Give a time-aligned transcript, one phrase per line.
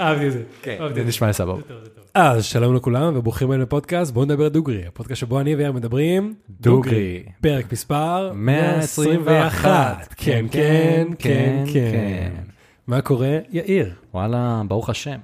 [0.00, 0.42] אהבתי את זה.
[0.62, 1.04] כן, זה.
[1.04, 1.62] נשמע סבבה.
[1.62, 1.76] טוב.
[2.14, 7.22] אז שלום לכולם וברוכים הבאים לפודקאסט בואו נדבר דוגרי הפודקאסט שבו אני ויאיר מדברים דוגרי.
[7.40, 10.14] פרק מספר 121.
[10.16, 12.32] כן כן כן כן
[12.86, 15.18] מה קורה יאיר וואלה, ברוך השם.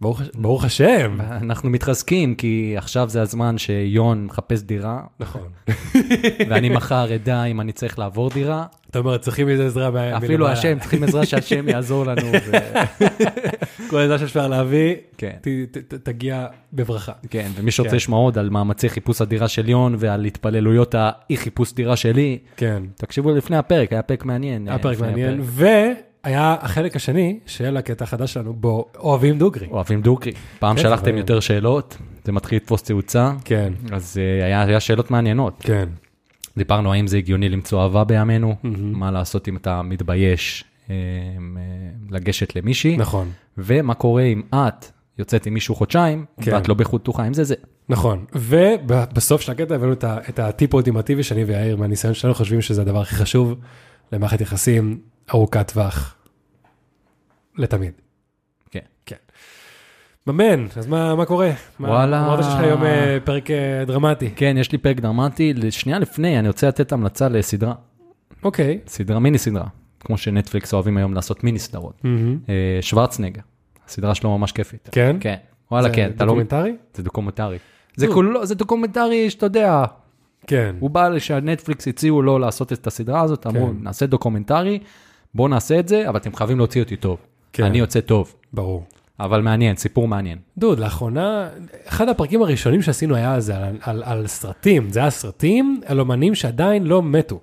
[0.00, 5.48] ברוך ברוך השם אנחנו מתחזקים, כי עכשיו זה הזמן שיון מחפש דירה, נכון
[6.48, 8.64] ואני מחר אדע אם אני צריך לעבור דירה.
[8.90, 10.52] אתה אומר צריכים איזה עזרה מה- אפילו מלמעלה.
[10.52, 12.22] השם, צריכים עזרה שהשם יעזור לנו.
[12.52, 12.56] ו-
[13.90, 15.32] כל עזרה שאפשר להביא כן.
[15.40, 17.96] ת- ת- ת- תגיע בברכה כן, ומי שרוצה כן.
[17.96, 22.82] לשמוע עוד על מאמצי חיפוש הדירה של יון ועל התפללויות האי חיפוש דירה שלי, כן
[22.96, 24.68] תקשיבו לפני הפרק, היה פרק מעניין.
[24.68, 25.56] היה פרק מעניין הפרק.
[26.26, 30.32] והיה החלק השני של הקטע החדש שלנו בו אוהבים דוגרי אוהבים דוגרי.
[30.58, 31.16] פעם כן, שלחתם.
[31.16, 35.54] יותר שאלות, זה מתחיל לתפוס תאוצה, כן אז אה, היה היה שאלות מעניינות.
[35.60, 35.88] כן
[36.56, 41.62] דיברנו האם זה הגיוני למצוא אהבה בימינו, מה לעשות אם אתה מתבייש אה, אה,
[42.10, 44.86] לגשת למישהי, נכון ומה קורה אם את
[45.18, 46.54] יוצאת עם מישהו חודשיים, כן.
[46.54, 47.54] ואת לא באיכות פתוחה, אם זה זה.
[47.88, 52.60] נכון, ובסוף של הקטע הבאנו את ה- את הטיפ האולטימטיבי שאני ויאיר מהניסיון שלנו חושבים
[52.60, 53.54] שזה הדבר הכי חשוב
[54.12, 54.98] למערכת יחסים
[55.34, 56.15] ארוכת טווח
[57.56, 57.92] לתמיד.
[58.70, 58.80] כן.
[59.06, 59.16] כן.
[60.26, 61.50] ממן, אז מה, מה קורה?
[61.80, 62.26] וואלה.
[62.26, 64.30] אמרת שיש לך היום אה, פרק אה, דרמטי.
[64.36, 67.74] כן, יש לי פרק דרמטי, שנייה לפני, אני רוצה לתת המלצה לסדרה,
[68.44, 68.78] אוקיי.
[68.86, 69.66] סדרה, מיני סדרה,
[70.00, 72.00] כמו שנטפליקס אוהבים היום לעשות מיני סדרות.
[72.04, 72.38] מהמם.
[72.48, 73.40] אה, שוורצנגר,
[73.86, 74.88] הסדרה שלו ממש כיפית.
[74.92, 75.16] כן?
[75.20, 75.36] כן,
[75.70, 76.30] וואלה זה כן, אתה לא...
[76.30, 76.76] דוקומנטרי?
[76.94, 77.58] זה דוקומנטרי.
[77.96, 79.84] זה כולו, זה דוקומנטרי שאתה יודע,
[80.46, 80.76] כן.
[80.80, 83.74] הוא בא שהנטפליקס הציעו לו לעשות את הסדרה הזאת, אמרו, כן.
[83.80, 84.78] נעשה דוקומנטרי,
[85.34, 87.18] בואו נעשה את זה, אבל אתם חייבים להוציא אותי טוב.
[87.56, 87.64] כן.
[87.64, 88.84] אני יוצא טוב, ברור.
[89.20, 90.38] אבל מעניין, סיפור מעניין.
[90.58, 91.48] דוד, לאחרונה,
[91.86, 94.90] אחד הפרקים הראשונים שעשינו היה זה, על, על, על סרטים.
[94.90, 97.40] זה היה סרטים על אומנים שעדיין לא מתו.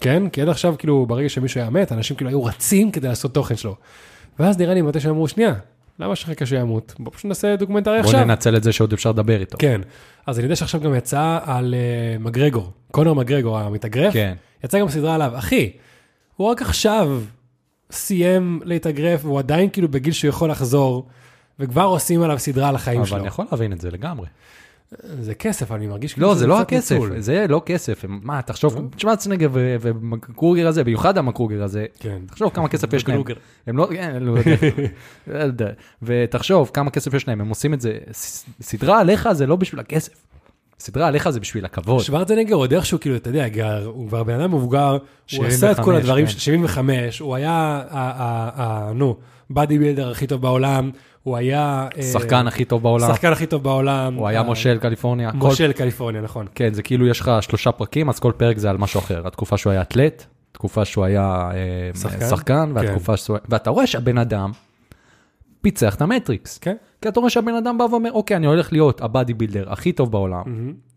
[0.00, 0.28] כן?
[0.28, 3.56] כי עד עכשיו, כאילו, ברגע שמישהו היה מת, אנשים כאילו היו רצים כדי לעשות תוכן
[3.56, 3.76] שלו.
[4.38, 5.54] ואז נראה לי מתי שהם אמרו, שנייה,
[5.98, 6.94] למה שנחכה שהוא ימות?
[6.98, 8.24] בוא פשוט נעשה דוקומנטרי עכשיו.
[8.24, 9.58] ננצל את זה שעוד אפשר לדבר איתו.
[9.58, 9.80] כן.
[10.26, 14.12] אז אני יודע שעכשיו גם יצא על uh, מגרגור, קונר מגרגור המתאגרף.
[14.12, 14.34] כן.
[14.64, 15.32] יצא גם סדרה עליו.
[15.38, 15.72] אחי,
[16.36, 17.20] הוא רק עכשיו
[17.94, 21.06] סיים להתאגרף, והוא עדיין כאילו בגיל שהוא יכול לחזור,
[21.58, 23.18] וכבר עושים עליו סדרה על החיים אבל שלו.
[23.18, 24.26] אני יכול להבין את זה לגמרי.
[25.20, 27.20] זה כסף, אני מרגיש כאילו לא, זה לא הכסף, ניצול.
[27.20, 28.04] זה לא כסף.
[28.08, 32.18] מה, תחשוב, שוורצנגר ו- ומקרוגר הזה, במיוחד המקרוגר הזה, כן.
[32.26, 33.22] תחשוב כמה כסף יש להם.
[33.66, 34.56] הם לא, כן, לא יודע.
[35.26, 35.70] לא יודע.
[36.02, 37.98] ותחשוב כמה כסף יש להם, הם עושים את זה,
[38.60, 40.33] סדרה עליך זה לא בשביל הכסף.
[40.78, 42.00] סדרה עליך זה בשביל הכבוד.
[42.02, 45.70] שוורצנגר עוד איכשהו, כאילו, אתה יודע, גר- הוא כבר בן אדם מבוגר, הוא 75, עשה
[45.72, 46.32] את כל הדברים, כן.
[46.32, 47.82] של 75, הוא היה,
[48.94, 49.16] נו,
[49.50, 50.90] באדי בילדר הכי טוב בעולם,
[51.22, 51.88] הוא היה...
[51.96, 54.14] אה, שחקן הכי טוב בעולם, שחקן הכי טוב בעולם.
[54.14, 55.30] הוא היה ה- מושל קליפורניה.
[55.34, 56.46] מושל קליפורניה, נכון.
[56.54, 59.26] כן, זה כאילו יש לך שלושה פרקים, אז כל פרק זה על משהו אחר.
[59.26, 62.28] התקופה שהוא היה אתלט, תקופה שהוא היה אה, שחקן?
[62.28, 63.36] שחקן, והתקופה שהוא...
[63.48, 64.52] ואתה רואה שהבן אדם
[65.60, 66.58] פיצח את המטריקס.
[66.58, 66.76] כן?
[67.04, 70.12] כי אתה רואה שהבן אדם בא ואומר, אוקיי, אני הולך להיות ה bodybuilder הכי טוב
[70.12, 70.42] בעולם,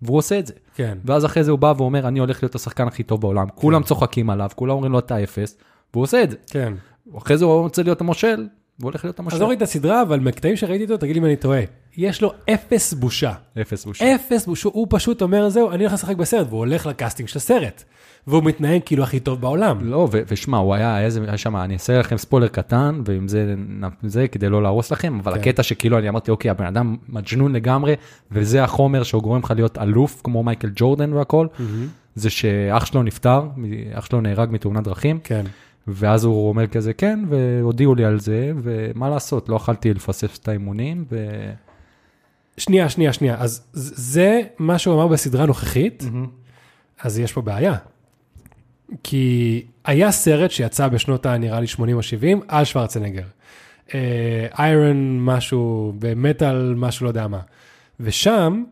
[0.01, 0.53] והוא עושה את זה.
[0.75, 0.97] כן.
[1.05, 3.47] ואז אחרי זה הוא בא ואומר, אני הולך להיות השחקן הכי טוב בעולם.
[3.55, 5.57] כולם צוחקים עליו, כולם אומרים לו, אתה אפס,
[5.93, 6.37] והוא עושה את זה.
[6.47, 6.73] כן.
[7.17, 8.47] אחרי זה הוא רוצה להיות המושל,
[8.79, 9.39] והוא הולך להיות אז המושל.
[9.39, 11.61] לא ראיתי את הסדרה, אבל מקטעים שראיתי אותו, תגיד לי אם אני טועה.
[11.97, 13.33] יש לו אפס בושה.
[13.61, 14.15] אפס בושה.
[14.15, 14.69] אפס בושה.
[14.73, 17.83] הוא פשוט אומר, זהו, אני הולך לשחק בסרט, והוא הולך לקאסטינג של הסרט.
[18.27, 19.77] והוא מתנהג כאילו הכי טוב בעולם.
[19.81, 23.55] לא, ו- ושמע, הוא היה, היה, היה שם, אני אעשה לכם ספוילר קטן, ועם זה,
[24.03, 25.39] זה כדי לא להרוס לכם, אבל כן.
[25.39, 27.95] הקטע שכאילו, אני אמרתי, אוקיי, הבן אדם מג'נון לגמרי,
[28.31, 31.47] וזה החומר שהוא גורם לך להיות אלוף, כמו מייקל ג'ורדן והכל,
[32.15, 33.47] זה שאח שלו נפטר,
[33.93, 35.45] אח שלו נהרג מתאונת דרכים, כן.
[35.87, 40.47] ואז הוא אומר כזה, כן, והודיעו לי על זה, ומה לעשות, לא יכלתי לפספס את
[40.47, 41.27] האימונים, ו...
[42.57, 43.35] שנייה, שנייה, שנייה.
[43.39, 46.03] אז זה מה שהוא אמר בסדרה הנוכחית,
[47.01, 47.75] אז יש פה בעיה.
[49.03, 51.37] כי היה סרט שיצא בשנות ה...
[51.37, 53.23] נראה לי 80 או 70 על שוורצנגר.
[54.59, 57.39] איירון משהו, במטאל משהו, לא יודע מה.
[57.99, 58.63] ושם,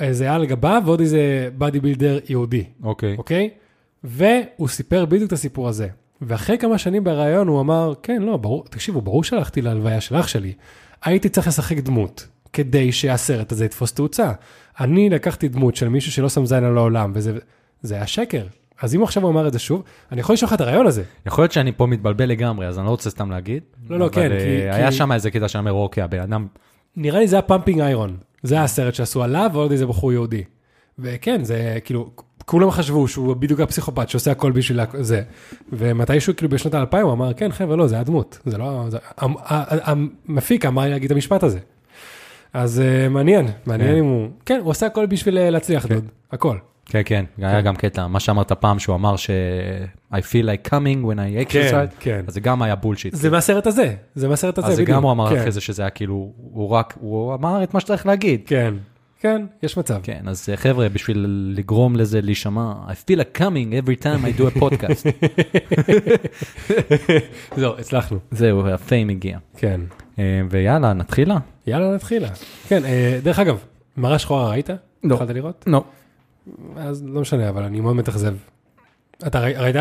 [0.00, 3.16] אה, זה היה לגביו ועוד איזה באדי בילדר יהודי, אוקיי.
[3.18, 3.50] אוקיי?
[4.04, 5.88] והוא סיפר בדיוק את הסיפור הזה.
[6.22, 10.26] ואחרי כמה שנים בריאיון הוא אמר, כן, לא, ברור, תקשיבו, ברור שהלכתי להלוויה של אח
[10.26, 10.52] שלי.
[11.02, 14.32] הייתי צריך לשחק דמות, כדי שהסרט הזה יתפוס תאוצה.
[14.80, 17.38] אני לקחתי דמות של מישהו שלא שם זין על העולם, וזה
[17.82, 18.46] זה היה שקר.
[18.82, 21.02] אז אם הוא עכשיו אמר את זה שוב, אני יכול לשלוח לך את הרעיון הזה.
[21.26, 23.62] יכול להיות שאני פה מתבלבל לגמרי, אז אני לא רוצה סתם להגיד.
[23.90, 26.46] לא, לא, כן, אה, כי- היה שם איזה קטע שאני אומר, אוקיי, הבן אדם
[26.96, 28.16] נראה לי זה ה Pumping Iron.
[28.42, 30.44] זה היה הסרט שעשו עליו ועוד איזה בחור יהודי.
[30.98, 32.10] וכן, זה כאילו,
[32.44, 35.22] כולם חשבו שהוא בדיוק הפסיכופת שעושה הכל בשביל זה.
[35.72, 38.38] ומתישהו כאילו בשנות האלפיים הוא אמר, כן חבר'ה, לא, זה הדמות.
[38.46, 39.92] זה לא, זה, ה-
[40.28, 41.58] המפיק אמר להגיד את המשפט הזה.
[42.52, 43.98] אז uh, מעניין, מעניין כן.
[43.98, 44.28] אם הוא...
[44.46, 46.04] כן, הוא עושה הכל בשביל אה, להצליח, דוד.
[46.32, 46.56] הכל.
[46.86, 49.30] כן, כן, היה גם קטע, מה שאמרת פעם, שהוא אמר ש-
[50.12, 52.24] I feel like coming when I כן, exercise, כן.
[52.26, 53.14] אז זה גם היה בולשיט.
[53.14, 54.96] זה מהסרט הזה, זה מהסרט הזה, אז זה בדיוק.
[54.96, 57.80] גם הוא אמר כן, אחרי זה שזה היה כאילו, הוא רק, הוא אמר את מה
[57.80, 58.40] שצריך להגיד.
[58.46, 58.74] כן,
[59.20, 60.00] כן, יש מצב.
[60.02, 64.40] כן, אז אה, חבר'ה, בשביל לגרום לזה להישמע, I feel like coming every time I
[64.40, 65.06] do a podcast.
[67.56, 68.18] זהו, הצלחנו.
[68.30, 69.38] זהו, ה fame הגיע.
[69.56, 69.80] כן.
[70.18, 71.38] אה, ויאללה, נתחילה?
[71.66, 72.28] יאללה, נתחילה.
[72.68, 73.58] כן, אה, דרך אגב,
[73.96, 74.70] מראה שחורה ראית?
[75.04, 75.14] לא.
[75.14, 75.64] התחלת לראות?
[75.66, 75.84] לא.
[76.76, 78.34] אז לא משנה, אבל אני מאוד מתאכזב.
[79.26, 79.76] אתה ראי- ראית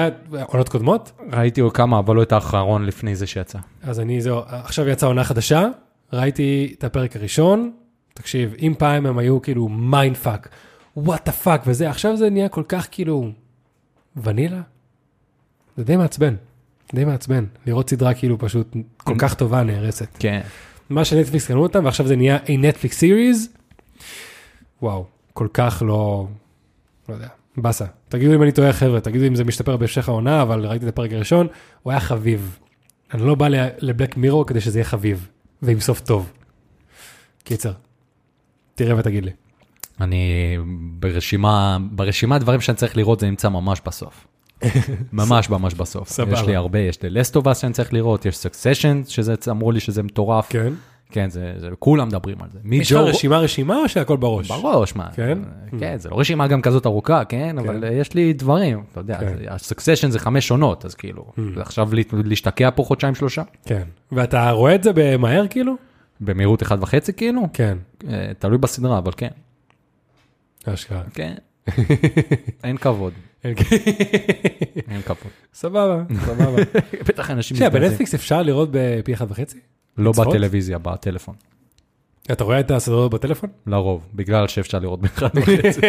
[0.47, 1.11] עונות קודמות?
[1.31, 3.59] ראיתי עוד כמה, אבל לא את האחרון לפני זה שיצא.
[3.83, 5.67] אז אני, זהו, עכשיו יצאה עונה חדשה,
[6.13, 7.71] ראיתי את הפרק הראשון,
[8.13, 10.49] תקשיב, אם פעם הם היו כאילו mindfuck,
[10.97, 13.29] what the fuck וזה, עכשיו זה נהיה כל כך כאילו
[14.23, 14.61] ונילה.
[15.77, 16.35] זה די מעצבן,
[16.93, 20.07] די מעצבן, לראות סדרה כאילו פשוט כל כך טובה נהרסת.
[20.19, 20.41] כן.
[20.89, 23.49] מה שנטפליקס קנו אותם, ועכשיו זה נהיה a נטפליקס סיריז,
[24.81, 26.27] וואו, כל כך לא,
[27.09, 27.85] לא יודע, באסה.
[28.09, 31.11] תגידו אם אני טועה חבר'ה, תגידו אם זה משתפר בהמשך העונה, אבל ראיתי את הפרק
[31.11, 31.47] הראשון,
[31.83, 32.59] הוא היה חביב.
[33.13, 33.47] אני לא בא
[33.79, 35.27] לבלק מירו כדי שזה יהיה חביב,
[35.61, 36.31] ועם סוף טוב.
[37.43, 37.71] קיצר,
[38.75, 39.31] תראה ותגיד לי.
[40.01, 40.57] אני
[40.99, 44.27] ברשימה, ברשימת דברים שאני צריך לראות זה נמצא ממש בסוף.
[45.13, 46.09] ממש ממש בסוף.
[46.09, 46.33] סבבה.
[46.33, 50.03] יש לי הרבה, יש לי לסטובס שאני צריך לראות, יש סקסשן, שזה, אמרו לי שזה
[50.03, 50.47] מטורף.
[50.49, 50.73] כן?
[51.11, 52.59] כן, זה, זה, כולם מדברים על זה.
[52.71, 54.51] יש לך רשימה רשימה או שהכל בראש?
[54.51, 55.09] בראש, מה.
[55.15, 55.37] כן?
[55.79, 57.57] כן, זה לא רשימה גם כזאת ארוכה, כן?
[57.57, 59.35] אבל אה, יש לי דברים, אתה יודע, כן.
[59.49, 61.25] הסקסשן זה חמש עונות, אז כאילו,
[61.57, 63.83] עכשיו לה- להשתקע פה חודשיים שלושה, כן.
[64.11, 65.73] ואתה רואה את זה במהר כאילו?
[66.21, 67.77] במהירות אחד וחצי כאילו, כן.
[68.09, 69.29] אה, תלוי בסדרה, אבל כן,
[70.65, 71.01] אשכרה.
[71.13, 71.33] כן.
[72.63, 73.55] אין כבוד, אין-
[74.89, 75.17] אין כבוד.
[75.53, 76.61] סבבה, סבבה.
[77.07, 77.69] בטח אנשים שנייה.
[77.69, 79.59] בנטפליקס אפשר לראות בפי אחד וחצי?
[79.97, 80.11] לא?
[80.11, 81.35] בטלוויזיה, בטלפון,
[82.31, 83.49] אתה רואה את הסדרות בטלפון?
[83.67, 85.81] לרוב, בגלל שאפשר לראות באחד וחצי,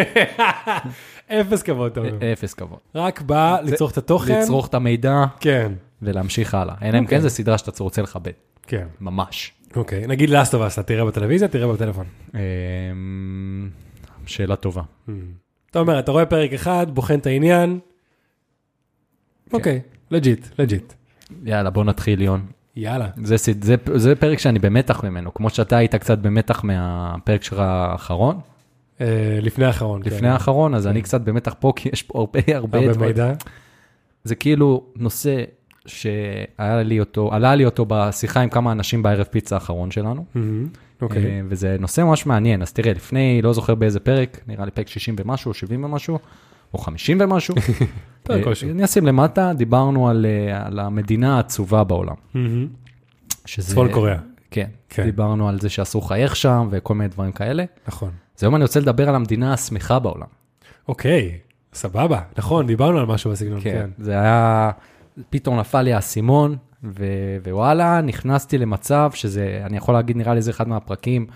[1.40, 2.12] אפס כבוד, אתה אומר.
[2.32, 2.78] אפס כבוד.
[2.94, 4.40] רק בא לצרוך את התוכן.
[4.40, 5.72] לצרוך את המידע כן,
[6.02, 6.74] ולהמשיך הלאה.
[6.82, 8.32] אלא אם כן זו סדרה שאתה רוצה לכבד,
[8.66, 8.86] כן.
[9.00, 9.52] ממש.
[9.76, 12.06] אוקיי, נגיד last אתה תראה בטלוויזיה, תראה בטלפון.
[12.34, 13.68] אמ,
[14.26, 14.82] שאלה טובה.
[15.70, 17.78] אתה אומר, אתה רואה פרק אחד, בוחן את העניין.
[19.50, 19.56] כן.
[19.56, 20.92] אוקיי, legit, legit.
[21.44, 22.46] יאללה, בוא נתחיל, יון.
[22.76, 23.08] יאללה.
[23.24, 27.58] זה, סד- זה, זה פרק שאני במתח ממנו, כמו שאתה היית קצת במתח מהפרק שלך
[27.58, 28.38] האחרון,
[29.00, 29.06] אה,
[29.42, 30.02] לפני האחרון.
[30.02, 30.10] כן.
[30.10, 33.06] לפני האחרון, אז אני קצת במתח פה, כי יש פה הרבה הרבה הרבה.
[33.06, 33.32] מידע.
[34.24, 35.44] זה כאילו נושא
[35.86, 40.68] שהיה לי אותו, עלה לי אותו בשיחה עם כמה אנשים בערב פיצה האחרון שלנו, מהמם,
[41.02, 41.24] אוקיי.
[41.26, 44.88] אה, וזה נושא ממש מעניין, אז תראה, לפני, לא זוכר באיזה פרק, נראה לי פרק
[44.88, 46.18] 60 ומשהו, או 70 ומשהו,
[46.74, 47.54] או 50 ומשהו,
[48.30, 48.36] אה.
[48.70, 52.14] אני אשים למטה, דיברנו על, אה, על המדינה העצובה בעולם.
[53.44, 53.70] שזה...
[53.70, 54.18] צפון קוריאה.
[54.50, 55.04] כן, כן.
[55.04, 57.64] דיברנו על זה שאסור לחייך שם וכל מיני דברים כאלה.
[57.88, 58.10] נכון.
[58.38, 60.26] אז היום אני רוצה לדבר על המדינה השמחה בעולם.
[60.88, 61.38] אוקיי,
[61.74, 62.20] סבבה.
[62.38, 63.90] נכון, דיברנו על משהו בסגנון, כן.
[63.98, 64.70] זה היה,
[65.30, 70.50] פתאום נפל לי האסימון, ו- ווואלה, נכנסתי למצב שזה, אני יכול להגיד, נראה לי זה
[70.50, 71.26] אחד מהפרקים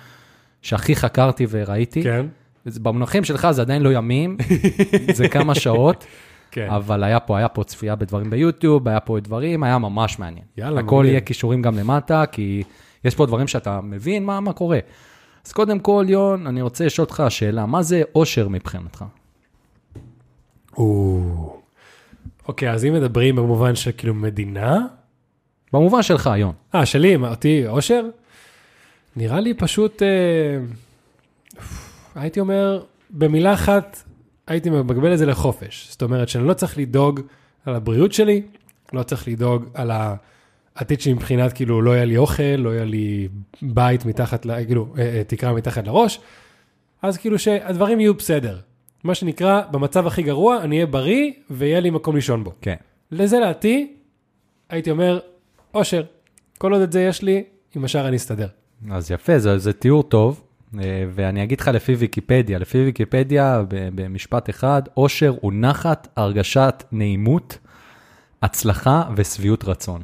[0.63, 2.03] שהכי חקרתי וראיתי.
[2.03, 2.27] כן.
[2.67, 4.37] במונחים שלך זה עדיין לא ימים,
[5.15, 6.07] זה כמה שעות,
[6.51, 6.71] כן.
[6.71, 10.45] אבל היה פה, היה פה צפייה בדברים ביוטיוב, היה פה דברים, היה ממש מעניין.
[10.57, 11.11] יאללה, הכל מגניב.
[11.11, 12.63] יהיה קישורים גם למטה, כי
[13.05, 14.79] יש פה דברים שאתה מבין מה, מה קורה.
[15.47, 19.05] אז קודם כל, יון, אני רוצה לשאול אותך שאלה, מה זה אושר מבחינתך?
[20.77, 21.59] או.
[22.49, 24.79] אוקיי, אז אם מדברים במובן של כאילו מדינה,
[25.73, 26.53] במובן שלך, יון.
[26.75, 28.03] אה, שלי, אותי, אושר?
[29.17, 30.09] נראה לי פשוט, אה,
[32.15, 34.03] הייתי אומר, במילה אחת,
[34.47, 35.87] הייתי מגבל את זה לחופש.
[35.91, 37.21] זאת אומרת שאני לא צריך לדאוג
[37.67, 38.43] על הבריאות שלי,
[38.93, 39.91] לא צריך לדאוג על
[40.75, 43.29] העתיד שלי מבחינת, כאילו, לא יהיה לי אוכל, לא יהיה לי
[43.63, 46.21] בית מתחת, כאילו, אה, אה, תקרה מתחת לראש,
[47.03, 48.59] אז כאילו שהדברים יהיו בסדר.
[49.05, 52.53] מה שנקרא, במצב הכי גרוע, אני אהיה בריא ויהיה לי מקום לישון בו.
[52.61, 52.75] כן.
[53.11, 53.93] לזה דעתי,
[54.71, 55.19] הייתי אומר,
[55.75, 56.03] אושר,
[56.59, 57.45] כל עוד את זה יש לי,
[57.77, 58.47] עם השאר אני אסתדר.
[58.91, 60.43] אז יפה, זה, זה תיאור טוב,
[60.81, 67.59] אה, ואני אגיד לך לפי ויקיפדיה, לפי ויקיפדיה, במשפט אחד, אושר הוא נחת, הרגשת נעימות,
[68.43, 70.03] הצלחה ושביעות רצון.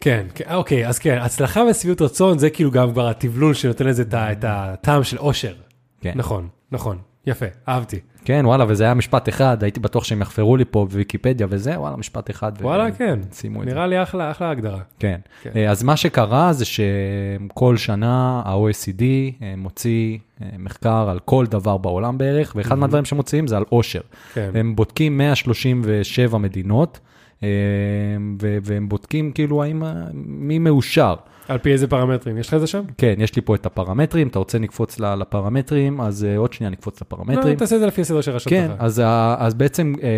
[0.00, 4.04] כן, כן, אוקיי, אז כן, הצלחה ושביעות רצון זה כאילו גם כבר התבלול שנותן לזה
[4.12, 5.54] את הטעם של אושר.
[6.00, 6.12] כן.
[6.14, 7.98] נכון, נכון, יפה, אהבתי.
[8.24, 11.96] כן, וואלה, וזה היה משפט אחד, הייתי בטוח שהם יחפרו לי פה בוויקיפדיה וזה, וואלה,
[11.96, 12.52] משפט אחד.
[12.60, 13.74] ו- וואלה, כן, סיימו את זה.
[13.74, 14.80] נראה לי אחלה, אחלה הגדרה.
[14.98, 15.20] כן.
[15.42, 15.50] כן.
[15.56, 19.02] אה, אז מה שקרה זה שכל שנה ה-OECD
[19.42, 24.00] אה, מוציא אה, מחקר על כל דבר בעולם בערך, ואחד מהדברים שמוציאים זה על עושר.
[24.34, 27.00] כן, הם בודקים 137 מדינות,
[27.42, 29.82] ו- והם בודקים כאילו האם,
[30.14, 31.14] מי מאושר.
[31.50, 32.38] על פי איזה פרמטרים?
[32.38, 32.82] יש לך את זה שם?
[32.98, 37.00] כן, יש לי פה את הפרמטרים, אתה רוצה נקפוץ לפרמטרים, אז אה, עוד שנייה נקפוץ
[37.02, 37.56] לא, לפרמטרים.
[37.56, 38.76] תעשה את זה לפי הסדר שרשמת כן, לך.
[38.78, 40.08] אז, ה- אז בעצם אה,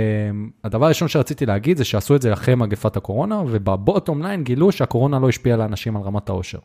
[0.64, 5.18] הדבר הראשון שרציתי להגיד זה שעשו את זה אחרי מגפת הקורונה, ובבוטום ליין גילו שהקורונה
[5.18, 6.58] לא השפיעה על האנשים על רמת העושר.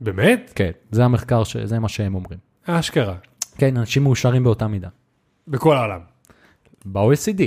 [0.00, 0.52] באמת?
[0.54, 2.38] כן, זה המחקר, ש- זה מה שהם אומרים.
[2.66, 3.14] אשכרה.
[3.58, 4.88] כן, אנשים מאושרים באותה מידה.
[5.48, 6.00] בכל העולם.
[6.86, 7.42] ב-OECD,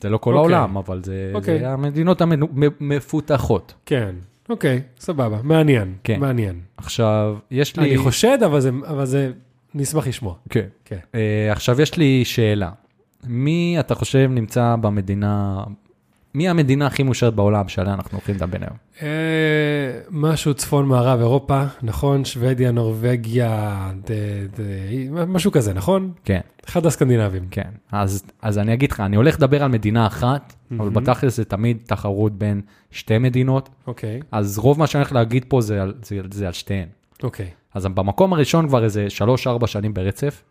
[0.00, 0.54] זה לא כל אוקיי.
[0.56, 1.58] העולם, אבל זה, אוקיי.
[1.58, 3.74] זה המדינות המפותחות.
[3.86, 4.14] כן.
[4.50, 5.38] אוקיי, סבבה.
[5.42, 5.94] מעניין.
[6.04, 6.20] כן.
[6.20, 6.60] מעניין.
[6.76, 7.88] עכשיו, יש לי...
[7.88, 9.32] אני חושד, אבל זה, אבל זה,
[9.74, 10.34] נשמח לשמוע.
[10.50, 10.66] כן.
[10.84, 10.98] כן.
[11.12, 11.16] Uh,
[11.50, 12.70] עכשיו יש לי שאלה.
[13.24, 15.64] מי אתה חושב נמצא במדינה,
[16.34, 18.76] מי המדינה הכי מאושרת בעולם שעליה אנחנו הולכים לדבר היום?
[19.02, 22.24] אה, משהו צפון מערב אירופה, נכון?
[22.24, 24.12] שוודיה, נורבגיה, ד,
[24.60, 24.62] ד,
[25.10, 26.12] משהו כזה, נכון?
[26.24, 27.46] כן, אחד הסקנדינבים.
[27.50, 27.70] כן.
[27.92, 30.88] אז, אז אני אגיד לך, אני הולך לדבר על מדינה אחת, אבל.
[30.88, 32.60] בתכלס זה תמיד תחרות בין
[32.90, 36.52] שתי מדינות, אוקיי, אז רוב מה שאני הולך להגיד פה זה על, זה, זה על
[36.52, 36.88] שתיהן.
[37.22, 37.50] אוקיי.
[37.74, 39.06] אז במקום הראשון כבר איזה
[39.62, 40.42] 3-4 שנים ברצף,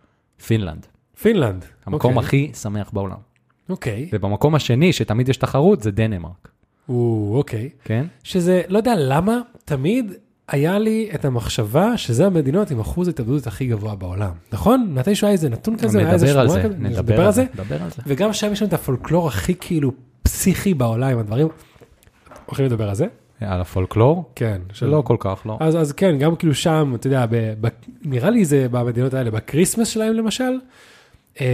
[0.47, 0.85] פינלנד.
[1.21, 1.65] פינלנד.
[1.85, 2.27] המקום אוקיי.
[2.27, 3.28] הכי שמח בעולם.
[3.69, 4.09] אוקיי.
[4.13, 6.49] ובמקום השני, שתמיד יש תחרות, זה דנמרק,
[6.89, 7.69] או, אוקיי.
[7.83, 8.05] כן?
[8.23, 10.13] שזה, לא יודע למה, תמיד
[10.47, 14.89] היה לי את המחשבה שזה המדינות עם אחוז ההתאבדות הכי גבוה בעולם, נכון?
[14.93, 17.89] מתישהו היה איזה נתון כזה, היה איזה שמועה זה, כזה, נדבר על זה, נדבר על
[17.89, 18.01] זה.
[18.07, 19.91] וגם שם יש לנו את הפולקלור הכי כאילו
[20.23, 21.47] פסיכי בעולם עם הדברים.
[22.45, 23.05] הולכים לדבר על זה?
[23.39, 24.23] על הפולקלור?
[24.35, 24.61] כן.
[24.69, 25.57] של- שלא כל כך, לא.
[25.59, 27.67] אז, אז כן, גם כאילו שם, אתה יודע, ב, ב,
[28.05, 30.51] נראה לי זה במדינות האלה, בקריסמס שלהם למשל,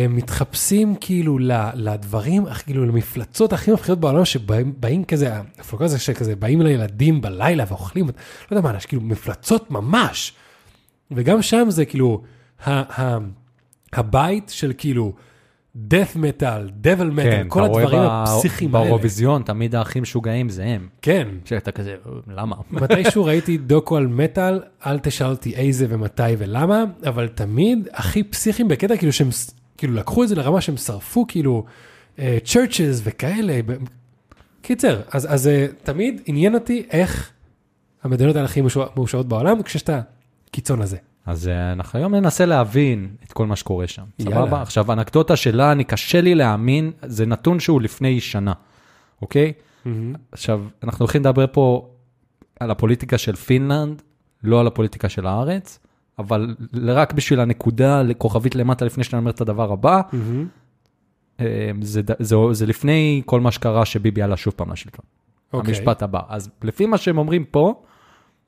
[0.09, 1.37] מתחפשים כאילו
[1.75, 7.63] לדברים, כאילו למפלצות הכי מפחידות בעולם, שבאים באים כזה, הפולקלור הזה שכזה, באים לילדים בלילה
[7.67, 8.05] ואוכלים,
[8.51, 10.33] לא יודע מה, כאילו מפלצות ממש.
[11.11, 12.21] וגם שם זה כאילו,
[12.65, 13.17] ה, ה,
[13.93, 15.13] הבית של כאילו,
[15.75, 18.85] death metal, devil metal, כן, כל הדברים ב- הפסיכיים האלה.
[18.85, 20.87] באירוויזיון, תמיד האחים משוגעים זה הם.
[21.01, 21.27] כן.
[21.45, 21.95] שאתה כזה,
[22.27, 22.55] למה?
[22.71, 28.67] מתישהו ראיתי דוקו על מטאל, אל תשאל אותי איזה ומתי ולמה, אבל תמיד הכי פסיכיים
[28.67, 29.29] בקטע כאילו שהם,
[29.77, 31.65] כאילו לקחו את זה לרמה שהם שרפו כאילו
[32.43, 33.59] צ'רצ'ס וכאלה.
[33.65, 33.73] ב-
[34.61, 37.31] קיצר, אז, אז אה, תמיד עניין אותי איך
[38.03, 39.89] המדינות האלה הכי מאושר- מאושרות בעולם, כשיש את
[40.49, 40.97] הקיצון הזה.
[41.25, 44.03] אז אה, אנחנו היום ננסה להבין את כל מה שקורה שם.
[44.19, 44.35] יאללה.
[44.35, 44.61] סבבה?
[44.61, 48.53] עכשיו, אנקדוטה שלה, אני קשה לי להאמין, זה נתון שהוא לפני שנה,
[49.21, 49.53] אוקיי?
[50.31, 51.89] עכשיו, אנחנו הולכים לדבר פה
[52.59, 54.01] על הפוליטיקה של פינלנד,
[54.43, 55.79] לא על הפוליטיקה של הארץ,
[56.19, 60.01] אבל רק בשביל הנקודה, לכוכבית למטה לפני שאני אומר את הדבר הבא,
[61.39, 61.45] אה,
[61.81, 65.05] זה, ד- זה, זה לפני כל מה שקרה שביבי עלה שוב פעם לשלטון.
[65.53, 65.69] אוקיי.
[65.69, 66.19] המשפט הבא.
[66.29, 67.81] אז לפי מה שהם אומרים פה,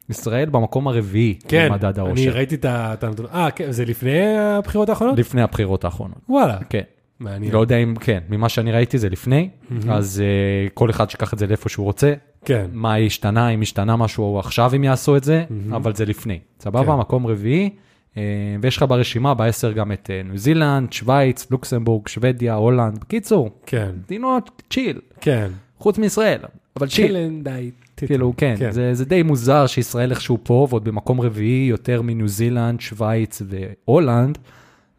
[0.10, 3.26] ישראל במקום הרביעי כן, במדד אני העושר, ראיתי את ה- את הנתון.
[3.34, 5.20] אה, כן, זה לפני הבחירות האחרונות?
[5.20, 6.18] לפני הבחירות האחרונות.
[6.30, 6.82] וואלה, כן,
[7.20, 7.54] מעניין.
[7.54, 9.50] לא יודע אם, כן, ממה שאני ראיתי זה לפני,
[9.90, 10.24] אז
[10.68, 12.14] uh, כל אחד שיקח את זה לאיפה שהוא רוצה,
[12.48, 15.44] כן, מה השתנה, אם השתנה משהו עכשיו אם יעשו את זה,
[15.76, 16.40] אבל זה לפני.
[16.60, 17.00] סבבה, כן.
[17.00, 17.70] מקום רביעי,
[18.18, 18.22] אה,
[18.62, 23.90] ויש לך ברשימה בעשר גם את אה, ניו זילנד, שווייץ, לוקסמבורג, שוודיה, הולנד, בקיצור, כן,
[24.06, 25.48] מדינות chill, כן.
[25.80, 26.40] חוץ מישראל,
[26.76, 27.08] אבל chill.
[27.08, 27.72] צ'ילן די.
[27.98, 28.72] כאילו, כן, כן.
[28.72, 34.38] זה, זה די מוזר שישראל איכשהו פה, ועוד במקום רביעי יותר מניו זילנד, שווייץ והולנד,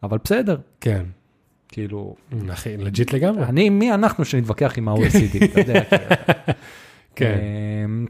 [0.03, 1.03] אבל בסדר, כן.
[1.67, 2.15] כאילו,
[2.53, 3.43] אחי, legit לגמרי.
[3.43, 5.81] אני, מי אנחנו שנתווכח עם ה-OECD, אתה יודע.
[7.19, 7.37] כן.
[7.85, 8.05] אמ,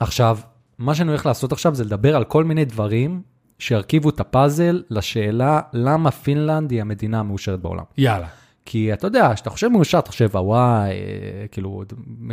[0.00, 0.38] עכשיו,
[0.78, 3.22] מה שאני הולך לעשות עכשיו זה לדבר על כל מיני דברים
[3.58, 7.84] שירכיבו את הפאזל לשאלה למה פינלנד היא המדינה המאושרת בעולם.
[7.98, 8.26] יאללה.
[8.64, 11.82] כי אתה יודע, כשאתה חושב מאושר, אתה חושב, וואי, אה, כאילו,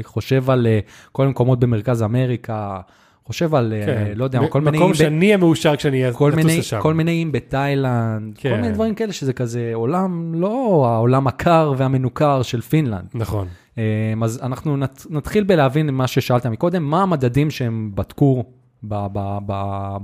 [0.03, 0.79] חושב על אה,
[1.11, 2.79] כל המקומות במרכז אמריקה,
[3.25, 4.11] חושב על, אה, כן.
[4.15, 4.77] לא יודע, כל מיני...
[4.77, 6.79] מקום ב- שאני אהיה מאושר כשאני אטוס לשם.
[6.81, 8.49] כל מיני איים בתאילנד, כן.
[8.49, 13.07] כל מיני דברים כאלה שזה כזה עולם, לא העולם הקר והמנוכר של פינלנד.
[13.13, 13.47] נכון.
[13.77, 18.43] אמ, אז אנחנו נת, נתחיל בלהבין מה ששאלת מקודם, מה המדדים שהם בדקו
[18.83, 19.53] ב, ב, ב,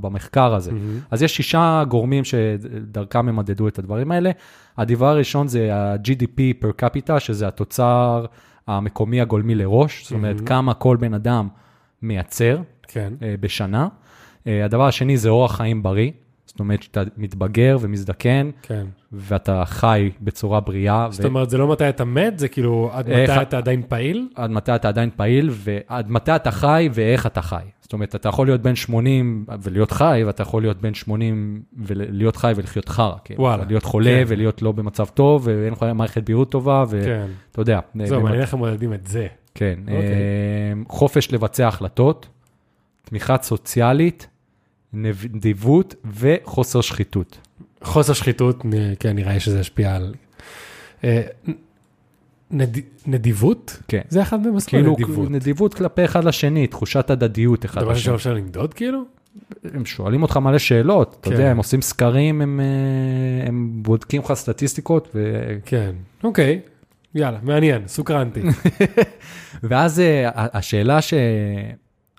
[0.01, 0.71] במחקר הזה.
[1.11, 4.31] אז יש שישה גורמים שדרכם הם מדדו את הדברים האלה.
[4.77, 8.25] הדבר הראשון זה ה-GDP per capita, שזה התוצר
[8.67, 11.47] המקומי הגולמי לראש, זאת אומרת, כמה כל בן אדם
[12.01, 13.13] מייצר כן.
[13.21, 13.87] אה, בשנה.
[14.47, 16.11] אה, הדבר השני זה אורח חיים בריא,
[16.51, 18.85] זאת אומרת שאתה מתבגר ומזדקן, כן.
[19.11, 21.07] ואתה חי בצורה בריאה.
[21.11, 24.27] זאת אומרת, זה לא מתי אתה מת, זה כאילו עד איך- מתי אתה עדיין פעיל?
[24.35, 27.63] עד מתי אתה עדיין פעיל, ועד מתי אתה חי ואיך אתה חי.
[27.81, 32.35] זאת אומרת, אתה יכול להיות בן 80 ולהיות חי, ואתה יכול להיות בן 80 ולהיות
[32.35, 33.15] חי ולחיות חרא.
[33.23, 33.35] כן?
[33.37, 34.23] וואלה, להיות חולה כן.
[34.27, 37.27] ולהיות לא במצב טוב, ואין לך מערכת בריאות טובה, ואתה כן.
[37.57, 37.79] יודע.
[38.05, 39.27] זהו, מעניין איך הם מודדים את זה.
[39.55, 39.79] כן.
[39.81, 39.95] אוקיי.
[39.97, 42.27] אה, חופש לבצע החלטות,
[43.03, 44.27] תמיכה סוציאלית,
[44.93, 47.37] נדיבות וחוסר שחיתות.
[47.83, 48.63] חוסר שחיתות,
[48.99, 50.13] כן, נראה לי שזה ישפיע על...
[51.03, 51.21] אה,
[52.51, 53.77] נד- נדיבות?
[53.87, 54.01] כן.
[54.09, 55.29] זה אחד זאת כאילו, נדיבות?
[55.31, 58.13] נדיבות כלפי אחד לשני, תחושת הדדיות אחד זה משהו לשני.
[58.13, 59.01] שאפשר למדוד כאילו?
[59.73, 61.35] הם שואלים אותך מלא שאלות, אתה כן.
[61.35, 65.47] יודע, הם עושים סקרים, הם, אה, הם בודקים לך סטטיסטיקות, ו...
[65.65, 65.91] כן,
[66.23, 66.59] אוקיי,
[67.15, 68.41] יאללה, מעניין, סוקרנתי.
[69.63, 70.57] ואז אה, ה-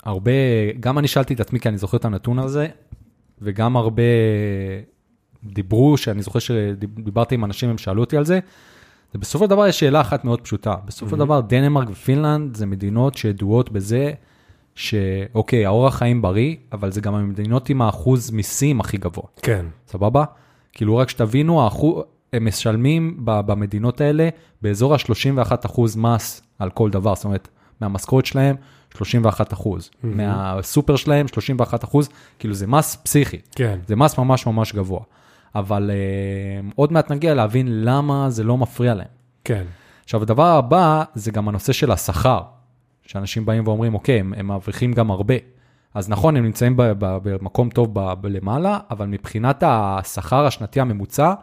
[0.05, 0.31] שהרבה,
[0.81, 2.69] גם אני שאלתי את עצמי, כי אני זוכר את הנתון הזה,
[3.43, 4.03] וגם הרבה
[5.45, 8.41] דיברו, שאני זוכר שדיברתי עם אנשים, הם שאלו אותי על זה,
[9.13, 10.75] זה בסופו של דבר יש שאלה אחת מאוד פשוטה.
[10.85, 14.13] בסופו של דבר, דנמרק ופינלנד זה מדינות שידועות בזה
[14.75, 19.25] שאוקיי, האורח חיים בריא, אבל זה גם המדינות עם האחוז מיסים הכי גבוה.
[19.43, 20.25] כן, סבבה?
[20.73, 24.29] כאילו רק שתבינו, האחו- הם משלמים במדינות האלה
[24.63, 27.49] באזור ה-31% מס על כל דבר, זאת אומרת,
[27.81, 28.57] מהמשכורת שלהם
[28.97, 29.69] 31%,
[30.03, 31.27] מהסופר שלהם
[31.87, 31.97] 31%,
[32.39, 35.01] כאילו זה מס פסיכי, כן, זה מס ממש ממש גבוה.
[35.55, 39.07] אבל uh, עוד מעט נגיע להבין למה זה לא מפריע להם.
[39.45, 39.65] כן,
[40.05, 42.41] עכשיו, הדבר הבא זה גם הנושא של השכר,
[43.07, 45.35] שאנשים באים ואומרים, אוקיי, הם, הם מרוויחים גם הרבה.
[45.95, 50.81] אז נכון, הם נמצאים ב, ב, במקום טוב ב, ב, למעלה, אבל מבחינת השכר השנתי
[50.81, 51.35] הממוצע,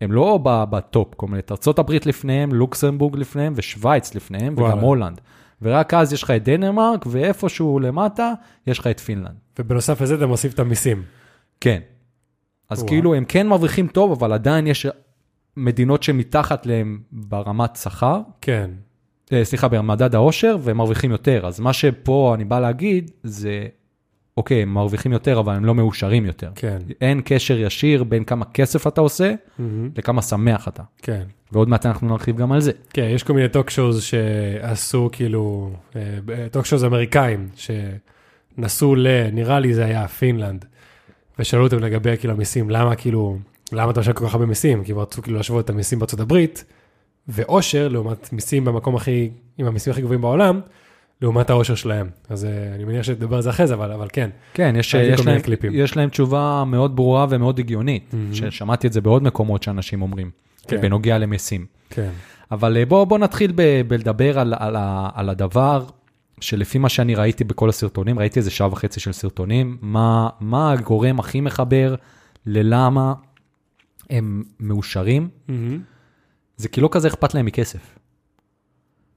[0.00, 1.42] הם לא בטופ, כל מיני,
[1.78, 4.80] הברית לפניהם, לוקסמבורג לפניהם ושווייץ לפניהם, וגם וואלה.
[4.80, 5.20] הולנד.
[5.62, 8.32] ורק אז יש לך את דנמרק, ואיפשהו למטה,
[8.66, 9.34] יש לך את פינלנד.
[9.58, 11.02] ובנוסף לזה אתה מוסיף את המיסים.
[11.60, 11.80] כן.
[12.70, 12.88] אז וואו.
[12.88, 14.86] כאילו, הם כן מרוויחים טוב, אבל עדיין יש
[15.56, 18.70] מדינות שמתחת להם ברמת שכר, כן,
[19.32, 21.46] אה, סליחה, במדד העושר, והם מרוויחים יותר.
[21.46, 23.66] אז מה שפה אני בא להגיד, זה,
[24.40, 26.50] אוקיי, הם מרוויחים יותר, אבל הם לא מאושרים יותר.
[26.54, 30.82] כן, אין קשר ישיר בין כמה כסף אתה עושה, מהמם, לכמה שמח אתה.
[31.02, 31.22] כן.
[31.52, 32.72] ועוד מעט אנחנו נרחיב גם על זה.
[32.92, 35.70] כן, יש כל מיני talk shows שעשו כאילו,
[36.50, 40.64] talk shows אמריקאים, שנסעו ל, נראה לי זה היה פינלנד,
[41.38, 43.38] ושאלו אותם לגבי כאילו המיסים, למה כאילו,
[43.72, 44.84] למה אתה משלם כל כך הרבה מיסים?
[44.84, 46.64] כי הם רצו כאילו להשוות את המיסים בארצות הברית,
[47.28, 50.60] ואושר לעומת מיסים במקום הכי, עם המיסים הכי גבוהים בעולם,
[51.22, 52.10] לעומת העושר שלהם.
[52.28, 54.30] אז אה, אני מניח שתדבר על זה אחרי זה, אבל, אבל כן.
[54.54, 55.72] כן, יש, כל יש, להם, קליפים.
[55.74, 58.34] יש להם תשובה מאוד ברורה ומאוד הגיונית, מהמם.
[58.34, 60.30] ששמעתי את זה בעוד מקומות שאנשים אומרים,
[60.62, 60.80] כן.
[60.80, 61.66] בנוגע למיסים.
[61.90, 62.10] כן,
[62.50, 64.76] אבל אה, בוא, בוא נתחיל ב, בלדבר על, על,
[65.14, 65.84] על הדבר
[66.40, 71.20] שלפי מה שאני ראיתי בכל הסרטונים, ראיתי איזה שעה וחצי של סרטונים, מה, מה הגורם
[71.20, 71.94] הכי מחבר
[72.46, 73.14] ללמה
[74.10, 75.80] הם מאושרים, מהמם,
[76.56, 77.98] זה כי לא כזה אכפת להם מכסף.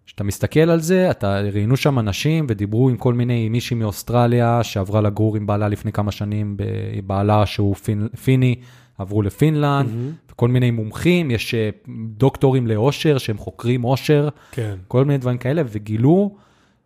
[0.06, 5.02] כשאתה מסתכל על זה, אתה ראיינו שם אנשים ודיברו עם כל מיני, מישהי מאוסטרליה שעברה
[5.02, 6.58] לגור עם בעלה לפני כמה שנים,
[7.06, 8.56] בעלה שהוא פין, פיני,
[8.98, 11.70] עברו לפינלנד, מהמם, וכל מיני מומחים, יש אה,
[12.18, 16.36] דוקטורים לאושר שהם חוקרים אושר, כן, כל מיני דברים כאלה, וגילו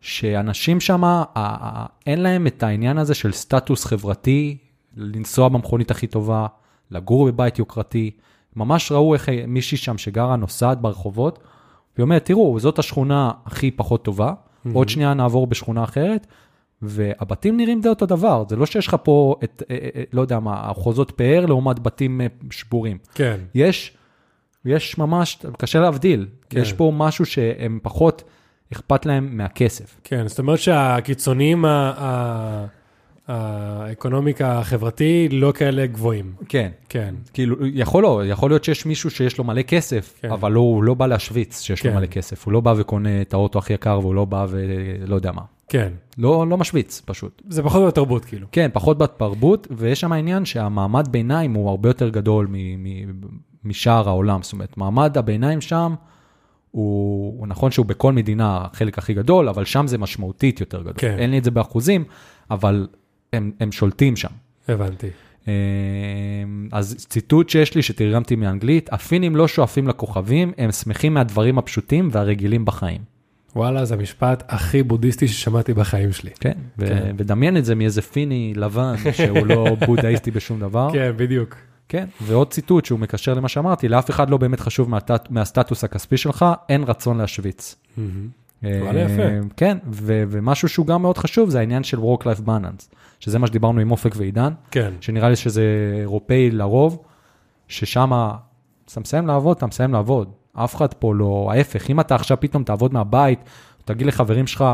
[0.01, 1.23] שאנשים שם,
[2.05, 4.57] אין להם את העניין הזה של סטטוס חברתי,
[4.97, 6.47] לנסוע במכונית הכי טובה,
[6.91, 8.11] לגור בבית יוקרתי.
[8.55, 11.39] ממש ראו איך מישהי שם שגרה נוסעת ברחובות,
[11.97, 14.33] והיא אומרת, תראו, זאת השכונה הכי פחות טובה,
[14.73, 16.27] עוד שנייה נעבור בשכונה אחרת,
[16.81, 20.39] והבתים נראים די אותו דבר, זה לא שיש לך פה את, אה, אה, לא יודע
[20.39, 22.97] מה, אחוזות פאר לעומת בתים אה, שבורים.
[23.15, 23.97] כן, יש,
[24.65, 26.59] יש ממש, קשה להבדיל, כן.
[26.61, 28.23] יש פה משהו שהם פחות
[28.73, 29.99] אכפת להם מהכסף.
[30.03, 32.65] כן, זאת אומרת שהקיצוניים ה-
[33.27, 36.33] האקונומיקה החברתי לא כאלה גבוהים.
[36.49, 36.71] כן.
[36.89, 40.31] כן, כאילו, יכול לא, יכול להיות שיש מישהו שיש לו מלא כסף, כן.
[40.31, 41.89] אבל לא, הוא לא בא להשוויץ שיש כן.
[41.89, 45.15] לו מלא כסף, הוא לא בא וקונה את האוטו הכי יקר והוא לא בא ולא
[45.15, 45.41] יודע מה.
[45.69, 45.93] כן.
[46.17, 47.41] לא, לא משוויץ, פשוט.
[47.49, 48.47] זה פחות או יותר תרבות, כאילו.
[48.51, 53.13] כן, פחות בתרבות, ויש שם העניין שהמעמד ביניים הוא הרבה יותר גדול מ- מ-
[53.63, 54.43] משאר העולם.
[54.43, 55.95] זאת אומרת, מעמד הביניים שם,
[56.71, 60.93] הוא, הוא נכון שהוא בכל מדינה החלק הכי גדול, אבל שם זה משמעותית יותר גדול.
[60.97, 61.15] כן.
[61.19, 62.03] אין לי את זה באחוזים,
[62.51, 62.87] אבל
[63.33, 64.29] הם, הם שולטים שם.
[64.67, 65.07] הבנתי.
[65.47, 65.53] אה,
[66.71, 72.65] אז ציטוט שיש לי שתרגמתי מאנגלית, הפינים לא שואפים לכוכבים, הם שמחים מהדברים הפשוטים והרגילים
[72.65, 73.01] בחיים.
[73.55, 76.31] וואלה, זה המשפט הכי בודהיסטי ששמעתי בחיים שלי.
[76.39, 77.15] כן, כן.
[77.17, 80.89] ודמיין את זה מאיזה פיני לבן, שהוא לא בודהיסטי בשום דבר.
[80.93, 81.55] כן, בדיוק.
[81.89, 86.17] כן, ועוד ציטוט שהוא מקשר למה שאמרתי, לאף אחד לא באמת חשוב מהתת, מהסטטוס הכספי
[86.17, 87.75] שלך, אין רצון להשוויץ.
[88.63, 89.23] וואלה, יפה.
[89.57, 93.91] כן, ומשהו שהוא גם מאוד חשוב זה העניין של Work-Life Balance, שזה מה שדיברנו עם
[93.91, 95.63] אופק ועידן, כן, שנראה לי שזה
[95.99, 97.03] אירופאי לרוב,
[97.67, 98.11] ששם
[98.85, 100.31] אתה מסיים לעבוד, אתה מסיים לעבוד.
[100.53, 103.39] אף אחד פה לא, ההפך, אם אתה עכשיו פתאום תעבוד מהבית,
[103.85, 104.65] תגיד לחברים שלך,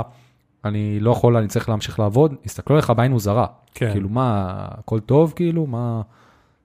[0.66, 3.46] אני לא יכול, אני צריך להמשיך לעבוד, יסתכלו עליך בעין מוזרה.
[3.74, 3.92] כן.
[3.92, 6.02] כאילו, מה, הכל טוב, כאילו, מה,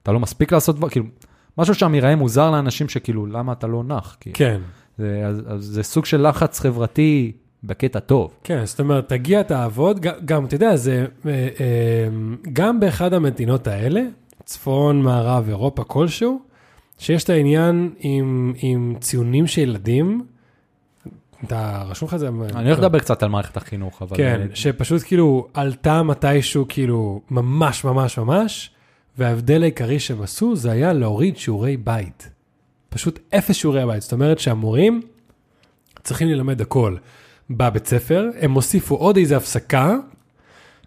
[0.02, 1.06] אתה לא מספיק לעשות דבר, כאילו,
[1.58, 4.16] משהו שם ייראה מוזר לאנשים שכאילו, למה אתה לא נח?
[4.20, 4.60] כאילו, כן,
[4.98, 7.32] זה, אז, אז זה סוג של לחץ חברתי
[7.64, 8.34] בקטע טוב.
[8.44, 11.48] כן, זאת אומרת, תגיע, תעבוד, גם, אתה יודע, זה, אה, אה,
[12.52, 14.00] גם באחד המדינות האלה,
[14.44, 16.40] צפון, מערב, אירופה כלשהו,
[16.98, 20.26] שיש את העניין עם, עם ציונים של ילדים,
[21.44, 22.28] אתה רשום לך את זה?
[22.28, 24.16] אני הולך לדבר קצת על מערכת החינוך, אבל...
[24.16, 28.70] כן, אה, שפשוט כאילו עלתה מתישהו כאילו ממש ממש ממש,
[29.18, 32.30] וההבדל העיקרי שהם עשו זה היה להוריד שיעורי בית.
[32.88, 34.02] פשוט אפס שיעורי בית.
[34.02, 35.02] זאת אומרת שהמורים
[36.02, 36.96] צריכים ללמד הכל
[37.50, 39.94] בבית ספר, הם הוסיפו עוד איזה הפסקה,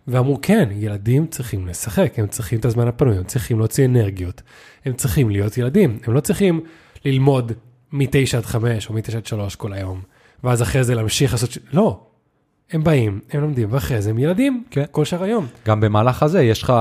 [0.08, 4.42] ואמרו כן, ילדים צריכים לשחק, הם צריכים את הזמן הפנוי, הם צריכים להוציא אנרגיות,
[4.86, 6.62] הם צריכים להיות ילדים, הם לא צריכים
[7.06, 7.52] ללמוד
[7.92, 10.02] מ-9 עד 5 או מ-9 עד 3 כל היום,
[10.44, 11.58] ואז אחרי זה להמשיך לעשות...
[11.74, 12.00] לא,
[12.72, 14.84] הם באים, הם לומדים, ואחרי זה הם ילדים, כן.
[14.92, 15.48] כל שאר היום.
[15.66, 16.74] גם במהלך הזה, יש לך,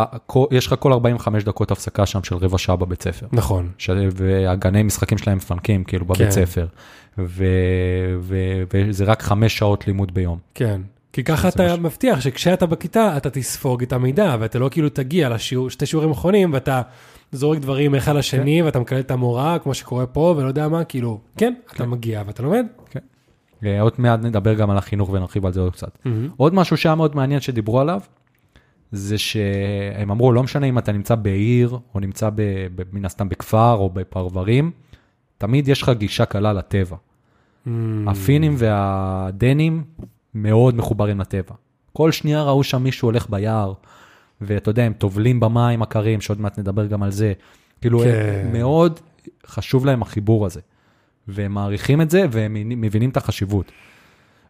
[0.50, 3.26] יש לך כל 45 דקות הפסקה שם של רבע שעה בבית ספר.
[3.32, 6.30] נכון, ש- והגני משחקים שלהם מפנקים, כאילו, בבית כן.
[6.30, 6.66] ספר.
[7.26, 10.38] ו- ו- וזה רק חמש שעות לימוד ביום.
[10.54, 10.80] כן.
[11.12, 11.80] כי ככה אתה משהו.
[11.80, 16.52] מבטיח שכשאתה בכיתה, אתה תספוג את המידע, ואתה לא כאילו תגיע לשיעור, שתי שיעורים אחרונים,
[16.52, 16.82] ואתה
[17.32, 21.20] זורק דברים אחד לשני, ואתה מקלל את המורה, כמו שקורה פה, ולא יודע מה, כאילו,
[21.36, 22.66] כן, אתה מגיע ואתה לומד.
[23.64, 25.98] אה, עוד מעט נדבר גם על החינוך ונרחיב על זה עוד קצת.
[26.36, 28.00] עוד משהו שהיה מאוד מעניין שדיברו עליו,
[28.92, 32.42] זה שהם אמרו, לא משנה אם אתה נמצא בעיר, או נמצא ב,
[32.92, 34.70] מן הסתם בכפר או בפרברים,
[35.38, 36.96] תמיד יש לך גישה קלה לטבע.
[38.06, 39.84] הפינים והדנים
[40.34, 41.54] מאוד מחוברים לטבע.
[41.92, 43.72] כל שנייה ראו שם מישהו הולך ביער,
[44.40, 47.32] ואתה יודע, הם טובלים במים הקרים, שעוד מעט נדבר גם על זה.
[47.80, 48.48] כאילו, כן.
[48.52, 49.00] מאוד
[49.46, 50.60] חשוב להם החיבור הזה.
[51.28, 53.72] והם מעריכים את זה, והם מבינים את החשיבות.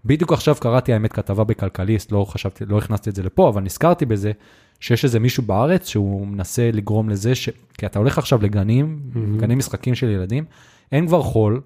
[0.05, 4.07] בדיוק עכשיו קראתי, האמת, כתבה בכלכליסט, לא חשבתי, לא הכנסתי את זה לפה, אבל נזכרתי
[4.07, 4.33] בזה,
[4.81, 7.49] שיש איזה מישהו בארץ שהוא מנסה לגרום לזה, ש...
[7.79, 9.41] כי אתה הולך עכשיו לגנים, Mhm.
[9.41, 10.45] גני משחקים של ילדים,
[10.93, 11.61] אין כבר חול,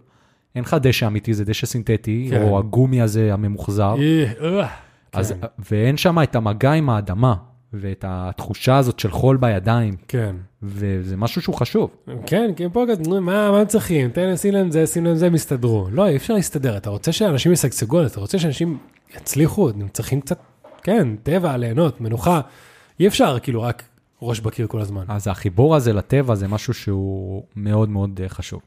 [0.54, 2.42] אין לך דשא אמיתי, זה דשא סינתטי, כן.
[2.42, 4.68] או הגומי הזה הממוחזר, אה, אה,
[5.12, 7.34] אז, כן, ואין שם את המגע עם האדמה,
[7.72, 10.36] ואת התחושה הזאת של חול בידיים, כן.
[10.62, 11.90] וזה משהו שהוא חשוב.
[12.26, 14.10] כן, כי פה כזה, נו, מה מה הם צריכים?
[14.10, 15.88] תן שים להם זה, שים להם זה, הם יסתדרו.
[15.90, 16.76] לא, אי אפשר להסתדר.
[16.76, 18.78] אתה רוצה שאנשים ישגשגו אתה רוצה שאנשים
[19.16, 20.38] יצליחו, הם צריכים קצת,
[20.82, 22.40] כן, טבע, ליהנות, מנוחה.
[23.00, 23.82] אי אפשר כאילו רק
[24.22, 25.04] ראש בקיר כל הזמן.
[25.08, 28.60] אז החיבור הזה לטבע זה משהו שהוא מאוד מאוד אה, חשוב.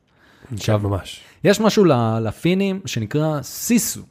[0.53, 1.21] עכשיו ממש.
[1.43, 1.85] יש משהו
[2.21, 4.01] לפינים שנקרא סיסו,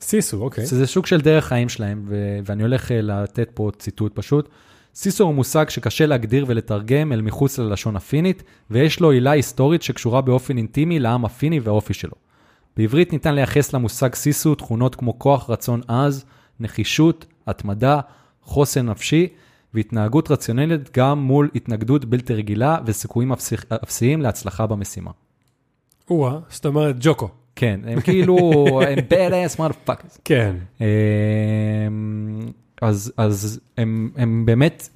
[0.00, 0.66] סיסו, אוקיי.
[0.66, 4.48] שזה סוג של דרך חיים שלהם, ו- ואני הולך אה, לתת פה ציטוט פשוט.
[4.94, 10.20] סיסו הוא מושג שקשה להגדיר ולתרגם אל מחוץ ללשון הפינית, ויש לו עילה היסטורית שקשורה
[10.20, 12.12] באופן אינטימי לעם הפיני והאופי שלו.
[12.76, 16.24] בעברית ניתן לייחס למושג סיסו תכונות כמו כוח רצון עז,
[16.60, 18.00] נחישות, התמדה,
[18.42, 19.28] חוסן נפשי,
[19.74, 25.10] והתנהגות רציונלית גם מול התנגדות בלתי רגילה וסיכויים אפסי- אפסיים להצלחה במשימה.
[26.12, 27.28] או-אה, זאת אומרת ג'וקו.
[27.56, 28.36] כן, הם כאילו,
[28.88, 30.18] הם badass motherfuckers.
[30.24, 30.56] כן.
[30.80, 30.86] אמ,
[32.82, 34.88] אז, אז הם, הם באמת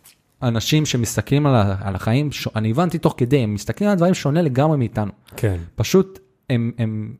[0.42, 2.48] אנשים שמסתכלים על, על החיים, ש...
[2.56, 5.12] אני הבנתי תוך כדי, הם מסתכלים על דברים שונה לגמרי מאיתנו.
[5.36, 5.56] כן.
[5.74, 6.18] פשוט
[6.50, 7.14] הם, הם,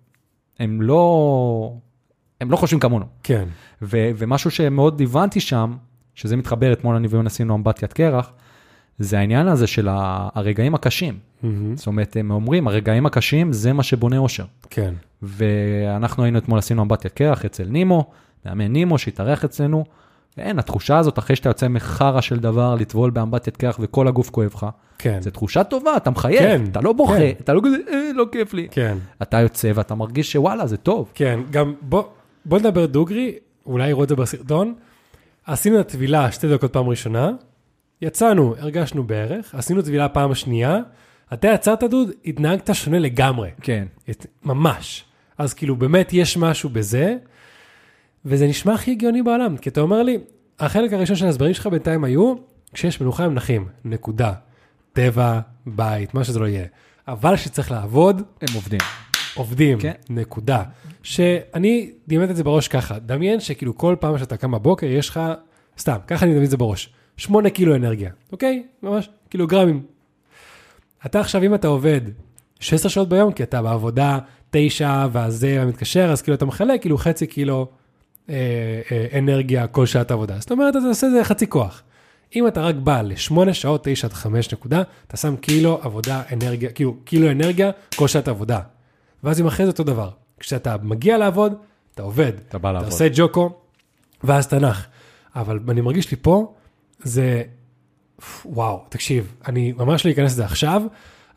[0.59, 1.73] הם, לא,
[2.41, 3.05] הם לא חושבים כמונו.
[3.23, 3.49] כן.
[3.83, 5.77] ו, ומשהו שמאוד הבנתי שם,
[6.15, 8.33] שזה מתחבר, אתמול אני ויון עשינו אמבטיית קרח,
[8.99, 11.19] זה העניין הזה של ה- הרגעים הקשים.
[11.43, 11.77] מהמם.
[11.77, 14.45] זאת אומרת, הם אומרים, הרגעים הקשים זה מה שבונה אושר.
[14.71, 14.95] כן.
[15.23, 18.11] ואנחנו היינו אתמול עשינו אמבטיית קרח אצל נימו,
[18.47, 19.85] מאמן נימו שהתארח אצלנו,
[20.39, 24.51] ואין, התחושה הזאת אחרי שאתה יוצא מחרא של דבר, לטבול באמבטיית קרח וכל הגוף כואב
[24.55, 24.67] לך,
[24.99, 25.19] כן.
[25.23, 27.33] זו תחושה טובה, אתה מחייך, כן, אתה לא בוכה, כן.
[27.41, 28.69] אתה לא כזה, אה, לא כיף לי.
[28.71, 28.99] כן.
[29.23, 31.11] אתה יוצא ואתה מרגיש שוואלה, זה טוב.
[31.15, 32.03] כן, גם בוא,
[32.45, 33.35] בוא נדבר דוגרי,
[33.67, 34.75] אולי יראו את זה בסרטון.
[35.47, 37.31] עשינו את הטבילה שתי דקות פעם ראשונה,
[38.03, 40.79] יצאנו, הרגשנו בערך, עשינו טבילה פעם שנייה,
[41.33, 43.87] אתה יצאת דוד, התנהגת שונה לגמרי, כן.
[44.11, 45.05] את- ממש.
[45.39, 47.17] אז כאילו באמת יש משהו בזה,
[48.25, 50.19] וזה נשמע הכי הגיוני בעולם, כי אתה אומר לי,
[50.59, 52.35] החלק הראשון של ההסברים שלך בינתיים היו,
[52.73, 54.33] כשיש מנוחה הם נחים, נקודה.
[54.93, 56.65] טבע, בית, מה שזה לא יהיה.
[57.09, 58.81] אבל כשצריך לעבוד, הם עובדים.
[59.35, 59.93] עובדים, כן.
[60.11, 60.63] נקודה.
[61.03, 65.21] שאני דימד את זה בראש ככה, דמיין שכאילו כל פעם שאתה קם בבוקר יש לך,
[65.79, 68.63] סתם, ככה אני מדמיין את זה בראש, 8 קילו אנרגיה, אוקיי?
[68.83, 69.83] ממש קילוגרמים.
[71.07, 72.01] אתה עכשיו, אם אתה עובד
[72.61, 74.19] 16 שעות ביום, כי אתה בעבודה
[74.51, 77.69] 9 והזה ומתקשר, אז כאילו אתה מחלק כאילו חצי קילו
[78.31, 78.35] אה,
[78.93, 80.39] אה, אנרגיה כל שעת עבודה.
[80.39, 81.83] זאת אומרת, אתה עושה את זה חצי כוח.
[82.37, 86.71] אם אתה רק בא ל-8 שעות, 9 עד 5 נקודה, אתה שם קילו עבודה אנרגיה,
[86.71, 88.61] כאילו קילו אנרגיה כל שעת עבודה.
[89.25, 90.11] ואז אם אחרי זה אותו דבר.
[90.41, 91.55] כשאתה מגיע לעבוד,
[91.95, 92.33] אתה עובד.
[92.49, 92.93] אתה בא אתה לעבוד.
[92.93, 93.51] עושה ג'וקו,
[94.25, 94.87] ואז תנח.
[95.37, 96.55] אבל אני מרגיש לי פה,
[97.03, 97.43] זה,
[98.45, 100.83] וואו, תקשיב, אני ממש לא אכנס לזה עכשיו,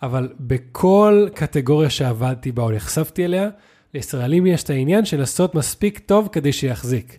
[0.01, 3.49] אבל בכל קטגוריה שעבדתי בה או נחשפתי אליה,
[3.93, 7.17] לישראלים יש את העניין של לעשות מספיק טוב כדי שיחזיק.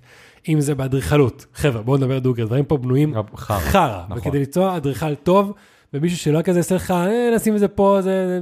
[0.49, 4.05] אם זה באדריכלות, חבר'ה, בואו נדבר דוגרי, דברים פה בנויים חרא.
[4.09, 4.19] נכון.
[4.19, 5.53] וכדי ליצור אדריכל טוב,
[5.95, 8.41] ומישהו שלא כזה יעשה לך, אה, נשים את זה פה, זה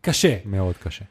[0.00, 0.36] קשה.
[0.44, 1.04] מאוד קשה.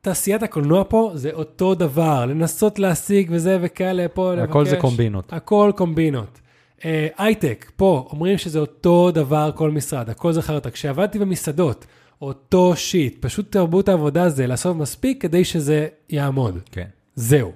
[0.00, 4.50] תעשיית הקולנוע פה זה אותו דבר, לנסות להשיג וזה וכאלה פה, לבקש.
[4.50, 5.32] הכל זה קומבינות.
[5.32, 6.40] הכל קומבינות.
[6.84, 10.70] אה, הייטק, פה, אומרים שזה אותו דבר כל משרד, הכל זה חרטא.
[10.70, 11.86] כשעבדתי במסעדות,
[12.22, 16.58] אותו שיט, פשוט תרבות העבודה זה לעשות מספיק כדי שזה יעמוד.
[16.72, 16.86] כן.
[17.14, 17.52] זהו.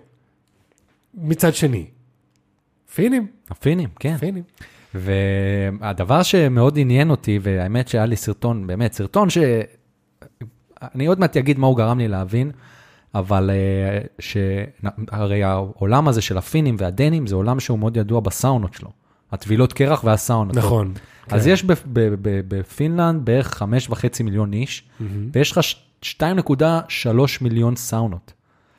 [1.14, 1.86] מצד שני,
[2.94, 4.16] פינים, הפינים, כן.
[4.16, 4.42] פינים.
[4.94, 9.38] והדבר שמאוד עניין אותי, והאמת שהיה לי סרטון, באמת, סרטון ש...
[10.82, 12.50] אני עוד מעט אגיד מה הוא גרם לי להבין,
[13.14, 14.36] אבל אה, ש...
[15.10, 18.99] הרי העולם הזה של הפינים והדנים זה עולם שהוא מאוד ידוע בסאונות שלו.
[19.32, 20.56] הטבילות קרח והסאונות.
[20.56, 20.92] נכון.
[21.30, 21.50] אז כן.
[21.50, 22.14] יש ב- ב-
[22.48, 24.84] בפינלנד בערך חמש וחצי מיליון איש,
[25.32, 27.06] ויש לך ש- 2.3
[27.40, 28.32] מיליון סאונות.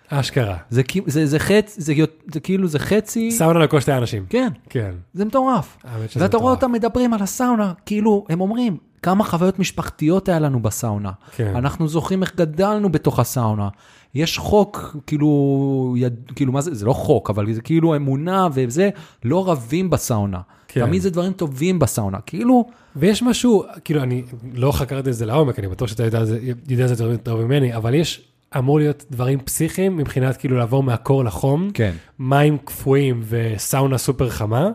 [0.08, 0.58] אשכרה.
[0.70, 1.94] זה, זה, זה, חצ, זה,
[2.34, 3.32] זה כאילו, זה חצי...
[3.32, 4.26] סאונה לכל שתי אנשים.
[4.30, 4.92] כן, כן.
[5.14, 5.78] זה מטורף.
[5.84, 6.64] האמת שזה ואתה רואה מטורף.
[6.64, 11.12] אותם מדברים על הסאונה, כאילו, הם אומרים, כמה חוויות משפחתיות היה לנו בסאונה.
[11.36, 11.56] כן.
[11.56, 13.70] אנחנו זוכרים איך גדלנו בתוך הסאונה.
[14.16, 18.90] יש חוק, כאילו, יד, כאילו, מה זה, זה לא חוק, אבל זה כאילו אמונה וזה,
[19.24, 20.40] לא רבים בסאונה.
[20.68, 20.86] כן.
[20.86, 22.18] תמיד זה דברים טובים בסאונה.
[22.26, 26.24] כאילו, ויש משהו, כאילו, אני לא חקרתי את זה לעומק, אני בטוח שאתה יודע,
[26.70, 30.84] יודע על זה יותר טוב ממני, אבל יש, אמור להיות דברים פסיכיים מבחינת כאילו לעבור
[30.84, 31.92] מהקור לחום, כן.
[32.20, 34.70] מים קפואים וסאונה סופר חמה,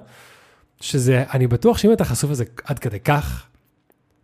[0.80, 3.46] שזה, אני בטוח שאם אתה חשוף לזה עד כדי כך,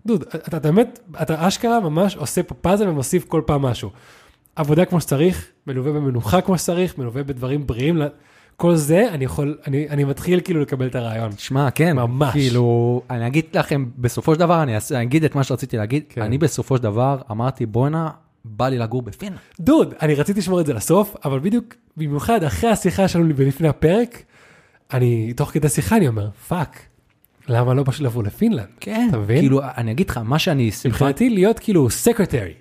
[0.07, 3.91] דוד, אתה, אתה באמת, אתה אשכרה ממש עושה פה פאזל ומוסיף כל פעם משהו.
[4.57, 8.03] עבודה כמו שצריך, מלווה במנוחה כמו שצריך, מלווה בדברים בריאים,
[8.57, 11.31] כל זה, אני יכול, אני, אני מתחיל כאילו לקבל את הרעיון.
[11.39, 12.33] שמע, כן, ממש.
[12.33, 16.23] כאילו, אני אגיד לכם, בסופו של דבר, אני אגיד את מה שרציתי להגיד, כן.
[16.23, 18.11] אני בסופו של דבר אמרתי, בואנה,
[18.45, 19.39] בא לי לגור בפינלנד.
[19.61, 24.23] דוד, אני רציתי לשמור את זה לסוף, אבל בדיוק, במיוחד אחרי השיחה שלנו ולפני הפרק,
[24.93, 26.81] אני, תוך כדי שיחה אני אומר, fuck,
[27.49, 28.67] למה לא פשוט לבוא לפינלנד?
[28.81, 29.39] כן, אתה מבין?
[29.41, 30.71] כאילו, אני אגיד לך, מה שאני...
[30.85, 32.55] מבחינתי להיות כאילו secretary,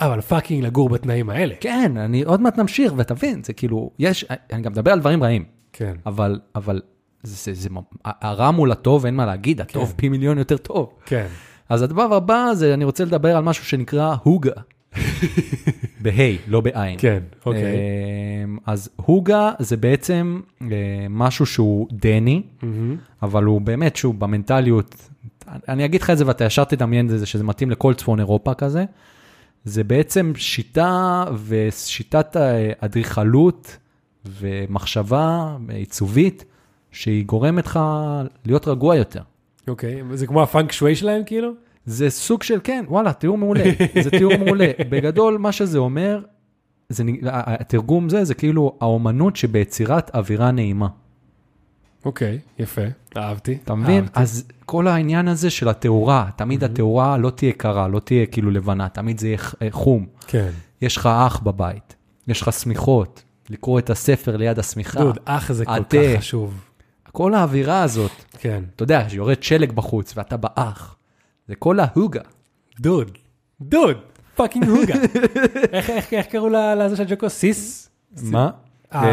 [0.00, 1.54] אבל fucking לגור בתנאים האלה.
[1.60, 5.44] כן, אני עוד מעט נמשיך, ותבין, זה כאילו, יש, אני גם מדבר על דברים רעים,
[5.72, 5.94] כן.
[6.06, 6.80] אבל, אבל,
[7.22, 7.68] זה, זה, זה,
[8.04, 9.94] הרע מול הטוב, אין מה להגיד, הטוב כן.
[9.96, 10.92] פי מיליון יותר טוב.
[11.06, 11.26] כן.
[11.68, 14.52] אז הדבר הבא זה, אני רוצה לדבר על משהו שנקרא הוגה.
[16.02, 16.98] בהיי, לא בעין.
[16.98, 17.76] כן, אוקיי.
[18.44, 20.66] אמ, אז הוגה זה בעצם אה,
[21.10, 22.42] משהו שהוא דני.
[23.22, 25.08] אבל הוא באמת, שהוא במנטליות,
[25.68, 28.54] אני אגיד לך את זה ואתה ישר תדמיין את זה, שזה מתאים לכל צפון אירופה
[28.54, 28.84] כזה.
[29.66, 32.36] זה בעצם שיטה ושיטת
[32.80, 33.76] אדריכלות
[34.24, 36.44] ומחשבה עיצובית,
[36.92, 37.80] שהיא גורמת לך
[38.44, 39.22] להיות רגוע יותר.
[39.68, 41.52] אוקיי, זה כמו הפאנק שווי שלהם כאילו?
[41.86, 43.64] זה סוג של, כן, וואלה, תיאור מעולה,
[44.02, 44.70] זה תיאור מעולה.
[44.90, 46.20] בגדול, מה שזה אומר,
[46.88, 50.88] זה, התרגום זה, זה כאילו האומנות שביצירת אווירה נעימה.
[52.06, 52.82] אוקיי, יפה,
[53.16, 53.58] אהבתי.
[53.64, 54.02] אתה מבין?
[54.04, 54.20] אהבתי.
[54.20, 58.88] אז כל העניין הזה של התאורה, תמיד התאורה לא תהיה קרה, לא תהיה כאילו לבנה,
[58.88, 60.06] תמיד זה יהיה אה, חום.
[60.26, 60.50] כן.
[60.82, 61.96] יש לך אח בבית,
[62.28, 65.00] יש לך שמיכות, לקרוא את הספר ליד השמיכה.
[65.00, 65.72] דוד, אח זה כל.
[66.14, 66.54] כך חשוב.
[67.12, 68.64] כל האווירה הזאת, כן.
[68.76, 70.96] אתה יודע, שיורד שלג בחוץ ואתה באח,
[71.48, 72.20] זה כל ההוגה.
[72.80, 73.10] דוד,
[73.60, 73.96] דוד,
[74.34, 74.94] fucking הוגה.
[75.72, 77.30] איך- איך איך קראו לזה של ג'וקו?
[77.30, 77.90] סיסו?
[78.22, 78.50] מה?
[78.94, 79.04] אה.
[79.04, 79.10] אה,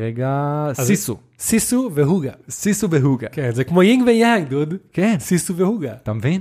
[0.00, 1.16] רגע, סיסו.
[1.38, 2.32] סיסו והוגה.
[2.50, 3.28] סיסו והוגה.
[3.32, 4.74] כן, זה כמו יינג ויאנג, דוד.
[4.92, 5.92] כן, סיסו והוגה.
[6.02, 6.40] אתה מבין?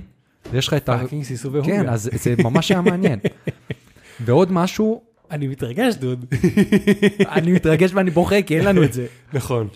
[0.53, 0.97] יש לך את ה...
[0.97, 1.67] fucking סיסו והוגה.
[1.67, 3.19] כן, אז זה ממש היה מעניין.
[4.25, 6.25] ועוד משהו, אני מתרגש, דוד.
[7.35, 9.05] אני מתרגש ואני בוכה, כי אין לנו את זה.
[9.33, 9.67] נכון.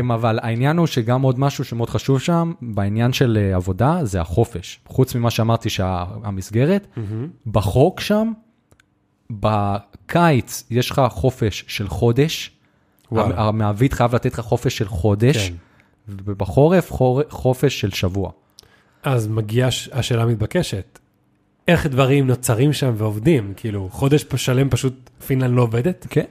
[0.00, 4.20] אמ, אבל העניין הוא שגם עוד משהו שמאוד חשוב שם, בעניין של אה, עבודה, זה
[4.20, 4.80] החופש.
[4.86, 6.86] חוץ ממה שאמרתי שהמסגרת,
[7.46, 8.32] בחוק שם,
[9.30, 12.50] בקיץ יש לך חופש של חודש,
[13.12, 13.34] וואלה.
[13.42, 15.54] המעביד חייב לתת לך חופש של חודש, כן.
[16.08, 18.30] ובחורף חור- חופש של שבוע.
[19.02, 20.98] אז מגיעה השאלה המתבקשת.
[21.68, 23.52] איך דברים נוצרים שם ועובדים?
[23.56, 26.06] כאילו, חודש שלם פשוט פינלנד לא עובדת?
[26.10, 26.24] כן.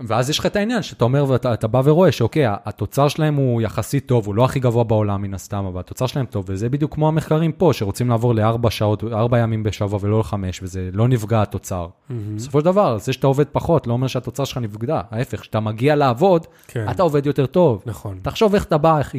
[0.00, 3.62] ואז יש לך את העניין שאתה אומר ואתה אתה בא ורואה שאוקיי, התוצר שלהם הוא
[3.62, 6.94] יחסית טוב, הוא לא הכי גבוה בעולם מן הסתם, אבל התוצר שלהם טוב, וזה בדיוק
[6.94, 11.42] כמו המחקרים פה, שרוצים לעבור לארבע שעות, ארבע ימים בשבוע ולא לחמש, וזה לא נפגע
[11.42, 11.88] התוצר.
[12.36, 15.96] בסופו של דבר, זה שאתה עובד פחות, לא אומר שהתוצר שלך נפגע, ההפך, כשאתה מגיע
[15.96, 16.86] לעבוד, כן.
[16.90, 17.82] אתה עובד יותר טוב.
[17.86, 18.18] נכון.
[18.22, 19.14] תחשוב איך אתה בא, איך,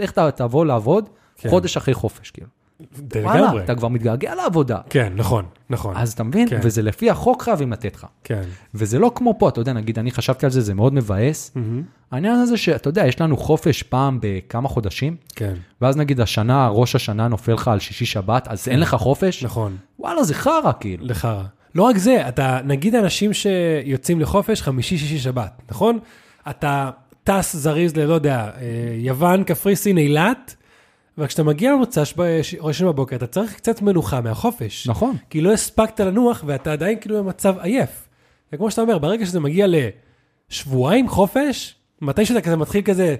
[0.00, 1.48] איך אתה תבוא לעבוד, כן.
[1.50, 2.59] חודש אחרי חופש, כאילו.
[3.22, 3.64] וואלה.
[3.64, 4.78] אתה כבר מתגעגע לעבודה.
[4.90, 5.96] כן, נכון, נכון.
[5.96, 6.48] אז אתה מבין?
[6.48, 6.60] כן.
[6.62, 8.06] וזה לפי החוק חייבים לתת לך.
[8.24, 8.42] כן.
[8.74, 11.52] וזה לא כמו פה, אתה יודע, נגיד, אני חשבתי על זה, זה מאוד מבאס.
[11.54, 11.82] מהמם.
[12.10, 16.94] העניין הזה שאתה יודע, יש לנו חופש פעם בכמה חודשים, כן, ואז נגיד השנה, ראש
[16.94, 19.44] השנה נופל לך על שישי שבת, אז אין לך חופש?
[19.44, 19.76] נכון.
[19.98, 21.06] וואלה, זה חרא, כאילו.
[21.06, 21.42] לחרא.
[21.74, 25.98] לא רק זה, אתה, נגיד אנשים שיוצאים לחופש חמישי, שישי, שבת, נכון?
[26.50, 26.90] אתה
[27.24, 28.60] טס זריז ללא יודע, אה,
[28.98, 30.56] יוון, קפריסין, אילת,
[31.20, 32.14] וכשאתה מגיע למוצ"ש
[32.60, 34.88] ראשון בבוקר, אתה צריך קצת מנוחה מהחופש.
[34.88, 35.16] נכון.
[35.30, 38.08] כי לא הספקת לנוח ואתה עדיין כאילו במצב עייף.
[38.52, 39.66] וכמו שאתה אומר, ברגע שזה מגיע
[40.50, 43.16] לשבועיים חופש, מתי שאתה כזה מתחיל כזה,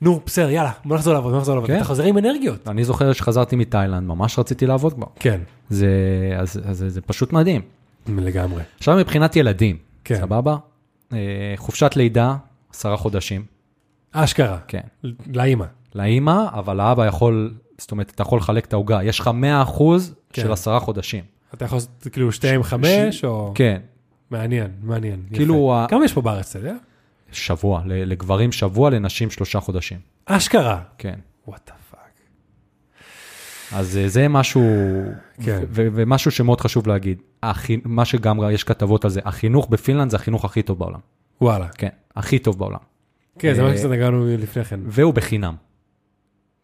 [0.00, 1.70] נו, בסדר, יאללה, בוא נחזור לעבוד, בוא נחזור לעבוד.
[1.70, 1.76] כן.
[1.76, 2.68] אתה חוזר עם אנרגיות.
[2.68, 5.06] אני זוכר שחזרתי מתאילנד, ממש רציתי לעבוד כבר.
[5.18, 5.88] כן, זה,
[6.38, 7.60] אז, אז זה, זה פשוט מדהים.
[8.08, 8.62] לגמרי.
[8.78, 10.16] עכשיו מבחינת ילדים, כן.
[10.20, 10.56] סבבה?
[11.12, 11.18] אה,
[11.56, 12.36] חופשת לידה,
[12.72, 13.44] עשרה חודשים,
[14.12, 14.80] אשכרה, כן.
[15.34, 15.64] לאימא.
[15.94, 19.02] לאימא, אבל האבא יכול, זאת אומרת, אתה יכול לחלק את העוגה.
[19.04, 20.42] יש לך 100 אחוז כן.
[20.42, 21.24] של עשרה חודשים.
[21.54, 23.52] אתה יכול לעשות כאילו שתי עם חמש, או...
[23.54, 23.80] כן,
[24.30, 25.22] מעניין, מעניין.
[25.26, 25.36] יפה.
[25.36, 26.74] כאילו ה- כמה יש פה בארץ, אתה יודע?
[27.32, 29.98] שבוע, לגברים שבוע, לנשים שלושה חודשים.
[30.26, 30.80] אשכרה.
[30.98, 31.14] כן.
[31.48, 31.98] what the fuck.
[33.72, 34.62] אז אה, זה משהו,
[35.42, 35.62] כן.
[35.68, 37.76] ו- ומשהו שמאוד חשוב להגיד, החי...
[37.84, 40.98] מה שגם יש כתבות על זה, החינוך בפינלנד זה החינוך הכי טוב בעולם.
[41.40, 41.68] וואלה.
[41.68, 42.78] כן, הכי טוב בעולם.
[43.38, 44.80] כן, זה מה אה, שקצת נגענו לפני כן.
[44.86, 45.54] והוא בחינם.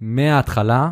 [0.01, 0.91] מההתחלה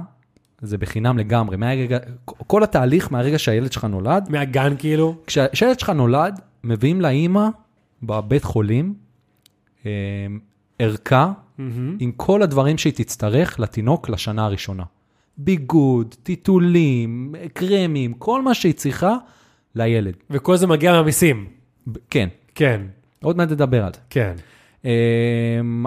[0.62, 5.16] זה בחינם לגמרי, מהרגע, כל התהליך מהרגע שהילד שלך נולד, מהגן כאילו?
[5.26, 7.48] כשה- כשהילד שלך נולד, מביאים לאימא
[8.02, 8.94] בבית חולים
[9.86, 9.90] אה,
[10.78, 11.96] ערכה מהמם.
[12.00, 14.82] עם כל הדברים שהיא תצטרך לתינוק לשנה הראשונה.
[15.38, 19.16] ביגוד, טיטולים, קרמים, כל מה שהיא צריכה
[19.74, 20.14] לילד.
[20.30, 21.46] וכל זה מגיע מהמיסים.
[22.10, 22.80] כן, כן,
[23.22, 24.00] עוד מעט נדבר על זה.
[24.10, 24.34] כן.
[24.84, 24.90] אמ,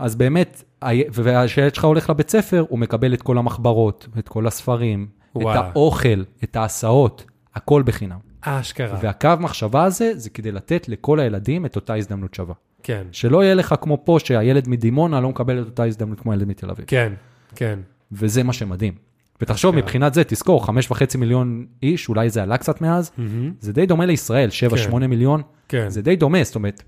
[0.02, 0.64] אז באמת,
[1.12, 5.60] וכשהילד שלך הולך לבית ספר, הוא מקבל את כל המחברות, את כל הספרים, וואלה.
[5.60, 8.18] את האוכל, את ההסעות, הכל בחינם.
[8.42, 9.00] אשכרה.
[9.02, 12.56] והקו מחשבה הזה, זה כדי לתת לכל הילדים את אותה הזדמנות שווה.
[12.84, 16.48] כן, שלא יהיה לך כמו פה, שהילד מדימונה לא מקבל את אותה הזדמנות כמו הילד
[16.48, 16.86] מתל אביב.
[16.88, 17.14] כן,
[17.56, 17.80] כן.
[18.12, 18.94] וזה מה שמדהים.
[19.42, 19.86] ותחשוב, אשכרה.
[19.86, 23.54] מבחינת זה, תזכור, חמש וחצי מיליון איש, אולי זה עלה קצת מאז, מהמם.
[23.60, 24.84] זה די דומה לישראל, שבע, כן.
[24.84, 25.90] שמונה מיליון, כן.
[25.90, 26.84] זה די דומה, זאת אומרת,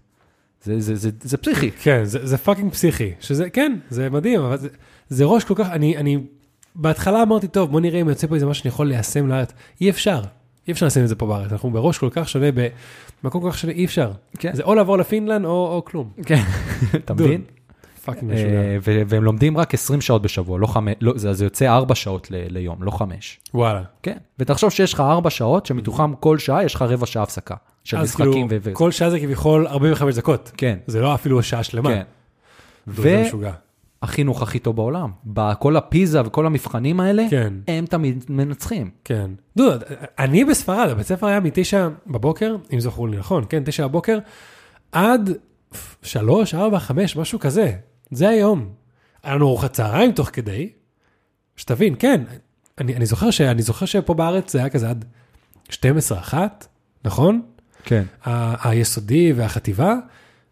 [0.64, 1.72] זה, זה, זה, זה פסיכי.
[1.72, 4.68] כן, זה, זה fucking פסיכי, שזה, כן, זה מדהים, אבל זה,
[5.10, 6.18] זה ראש כל כך, אני, אני,
[6.76, 9.54] בהתחלה אמרתי, טוב, בוא נראה אם יוצא פה איזה משהו שאני יכול ליישם לארץ.
[9.82, 10.22] אי אפשר,
[10.68, 12.48] אי אפשר לשים את זה פה בארץ, אנחנו בראש כל כך שונה,
[13.24, 14.12] במקום כל כך שונה, אי אפשר.
[14.40, 14.52] כן.
[14.54, 16.10] זה או לעבור לפינלנד או, או כלום.
[16.26, 16.42] כן,
[17.06, 17.42] אתה מבין?
[18.06, 18.50] fucking משוגע.
[18.62, 21.96] אה, ו- והם לומדים רק 20 שעות בשבוע, לא חמש, לא, זה, זה יוצא 4
[21.96, 23.40] שעות ל- ליום, לא 5.
[23.54, 23.84] וואלה.
[24.04, 27.98] כן, ותחשוב שיש לך 4 שעות, שמתוכם כל שעה יש לך רבע שעה הפסקה של
[27.98, 28.70] אז משחקים כאילו, ו...
[28.72, 30.52] ו- כל שעה זה כביכול 45 דקות.
[30.58, 31.90] כן, זה לא אפילו שעה שלמה.
[31.90, 32.04] כן.
[32.88, 33.52] זה משוגע.
[34.02, 35.12] והחינוך הכי טוב בעולם.
[35.26, 37.54] בכל הפיזה וכל המבחנים האלה, כן.
[37.68, 38.90] הם תמיד מנצחים.
[39.04, 39.32] כן.
[39.58, 39.84] דוד,
[40.20, 44.18] אני בספרד, הבית ספר היה מתשע בבוקר, אם זכור לי נכון, כן, תשע בבוקר,
[44.92, 45.30] עד
[46.02, 47.72] שלוש, ארבע, חמש, משהו כזה.
[48.12, 48.70] זה היום.
[49.24, 50.70] היה לנו ארוחת צהריים תוך כדי,
[51.56, 52.24] שתבין, כן,
[52.78, 55.06] אני, אני, זוכר ש, אני זוכר שפה בארץ זה היה כזה עד
[55.70, 56.68] 12, אחת,
[57.06, 57.42] נכון?
[57.84, 58.04] כן.
[58.26, 59.96] ה- היסודי והחטיבה,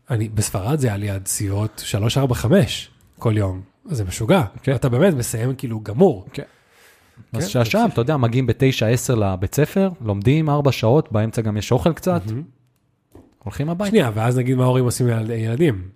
[0.10, 3.62] אני, בספרד זה היה לי עד סיעות 3, 4, 5 כל יום.
[3.86, 4.43] זה משוגע.
[4.63, 4.76] כן.
[4.76, 6.26] אתה באמת מסיים כאילו גמור.
[7.34, 11.72] אז כן, שהשעה, אתה יודע, מגיעים ב-9-10 לבית ספר, לומדים 4 שעות, באמצע גם יש
[11.72, 12.22] אוכל קצת,
[13.43, 13.89] הולכים הביתה.
[13.89, 15.89] שנייה, ואז נגיד מה ההורים עושים לילדים.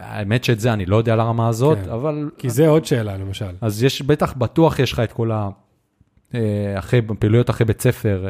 [0.00, 1.90] האמת שאת זה אני לא יודע על הרמה הזאת, כן.
[1.90, 2.30] אבל...
[2.38, 3.50] כי זה עוד שאלה, למשל.
[3.60, 5.48] אז יש, בטח, בטוח יש לך את כל ה...
[6.34, 8.24] אה, אחרי, פעילויות אחרי בית ספר,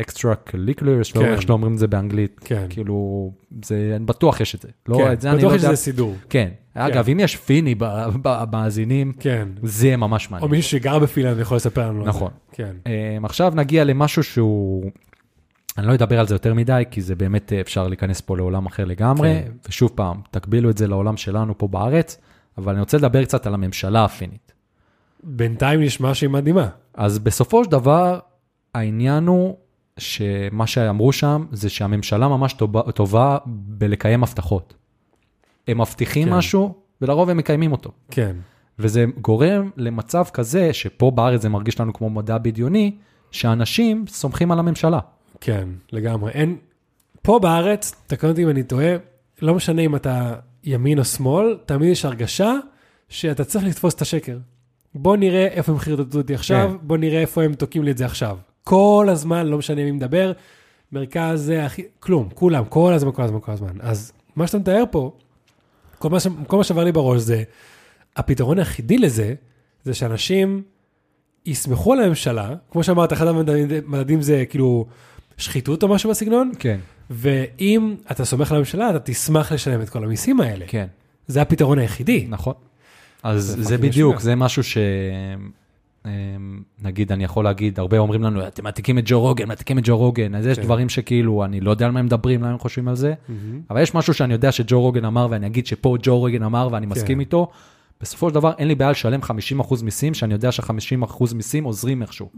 [0.00, 1.24] אקסטרה קליקולר, כן.
[1.24, 2.40] איך שלא אומרים את זה באנגלית.
[2.44, 2.66] כן.
[2.70, 3.30] כאילו,
[3.64, 4.68] זה, בטוח יש את זה.
[4.88, 5.70] לא, כן, את זה אני בטוח לא יש יודע.
[5.70, 6.14] איזה סידור.
[6.28, 6.48] כן.
[6.74, 7.74] אגב, אם יש פיני
[8.22, 9.48] במאזינים, כן.
[9.62, 10.50] זה ממש או מעניין.
[10.50, 11.98] מישהו שגר בפינלנד יכול לספר לנו.
[11.98, 12.08] על זה.
[12.08, 12.30] נכון.
[12.52, 12.76] כן.
[12.86, 14.90] אה, עכשיו נגיע למשהו שהוא,
[15.78, 18.66] אני לא אדבר על זה יותר מדי, כי זה באמת אה, אפשר להיכנס פה לעולם
[18.66, 19.52] אחר לגמרי, כן.
[19.68, 22.18] ושוב פעם, תקבילו את זה לעולם שלנו פה בארץ,
[22.58, 24.52] אבל אני רוצה לדבר קצת על הממשלה הפינית.
[25.22, 26.68] בינתיים נשמע שהיא מדהימה.
[26.94, 28.18] אז בסופו של דבר,
[28.74, 29.56] העניין הוא
[29.98, 34.74] שמה שאמרו שם, זה שהממשלה ממש טובה, טובה בלקיים הבטחות.
[35.68, 36.34] הם מבטיחים כן.
[36.34, 37.90] משהו, ולרוב הם מקיימים אותו.
[38.10, 38.36] כן.
[38.78, 42.96] וזה גורם למצב כזה, שפה בארץ זה מרגיש לנו כמו מדע בדיוני,
[43.30, 44.98] שאנשים סומכים על הממשלה.
[45.44, 46.30] כן, לגמרי.
[46.32, 46.56] אין...
[47.22, 48.94] פה בארץ, תקן אותי אם אני טועה,
[49.42, 52.52] לא משנה אם אתה ימין או שמאל, תמיד יש הרגשה
[53.08, 54.38] שאתה צריך לתפוס את השקר.
[54.94, 56.86] בוא נראה איפה הם חרטטו אותי עכשיו, כן.
[56.86, 58.38] בוא נראה איפה הם תוקעים לי את זה עכשיו.
[58.64, 60.32] כל הזמן, לא משנה מי מדבר,
[60.92, 63.76] מרכז זה הכי, כלום, כולם, כל הזמן, כל הזמן, כל הזמן.
[63.80, 65.12] אז מה שאתה מתאר פה,
[65.98, 66.26] כל מה, ש...
[66.46, 67.42] כל מה שעבר לי בראש זה,
[68.16, 69.34] הפתרון היחידי לזה,
[69.82, 70.62] זה שאנשים
[71.46, 74.86] יסמכו על הממשלה, כמו שאמרת, אחד המדדים זה כאילו
[75.36, 76.78] שחיתות או משהו בסגנון, כן.
[77.10, 80.64] ואם אתה סומך על הממשלה, אתה תשמח לשלם את כל המיסים האלה.
[80.68, 80.86] כן,
[81.26, 82.26] זה הפתרון היחידי.
[82.28, 82.54] נכון.
[83.22, 84.20] אז זה זה, בדיוק.
[84.20, 84.78] זה משהו ש...
[86.06, 86.10] אמ,
[86.82, 89.96] נגיד, אני יכול להגיד, הרבה אומרים לנו, אתם מעתיקים את ג'ו רוגן, מעתיקים את ג'ו
[89.96, 90.64] רוגן, אז יש כן.
[90.64, 93.14] דברים שכאילו, אני לא יודע על מה הם מדברים, למה הם חושבים על זה,
[93.70, 96.86] אבל יש משהו שאני יודע שג'ו רוגן אמר, ואני אגיד שפה ג'ו רוגן אמר ואני
[96.86, 97.20] מסכים כן.
[97.20, 97.50] איתו,
[98.04, 99.20] בסופו של דבר אין לי בעיה לשלם
[99.60, 102.28] 50% מיסים, שאני יודע שה-50% מיסים עוזרים איכשהו.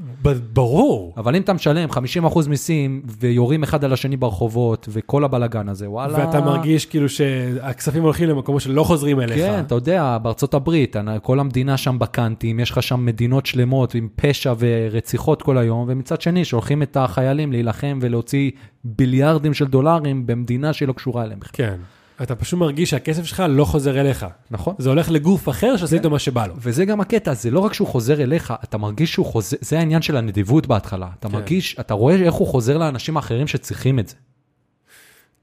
[0.52, 1.14] ברור.
[1.16, 6.18] אבל אם אתה משלם 50% מיסים, ויורים אחד על השני ברחובות, וכל הבלגן הזה, וואלה...
[6.18, 9.38] ואתה מרגיש כאילו שהכספים הולכים למקומות שלא חוזרים אליך.
[9.38, 14.08] כן, אתה יודע, בארצות הברית, כל המדינה שם בקאנטים, יש לך שם מדינות שלמות עם
[14.16, 18.50] פשע ורציחות כל היום, ומצד שני, שולחים את החיילים להילחם ולהוציא
[18.84, 21.66] ביליארדים של דולרים במדינה שלא קשורה אליהם בכלל.
[21.66, 21.76] כן.
[22.22, 24.26] אתה פשוט מרגיש שהכסף שלך לא חוזר אליך.
[24.50, 24.74] נכון.
[24.78, 26.54] זה הולך לגוף אחר שעושה איתו מה שבא לו.
[26.58, 30.02] וזה גם הקטע, זה לא רק שהוא חוזר אליך, אתה מרגיש שהוא חוזר, זה העניין
[30.02, 31.08] של הנדיבות בהתחלה.
[31.18, 31.34] אתה כן.
[31.34, 34.14] מרגיש, אתה רואה איך הוא חוזר לאנשים האחרים שצריכים את זה.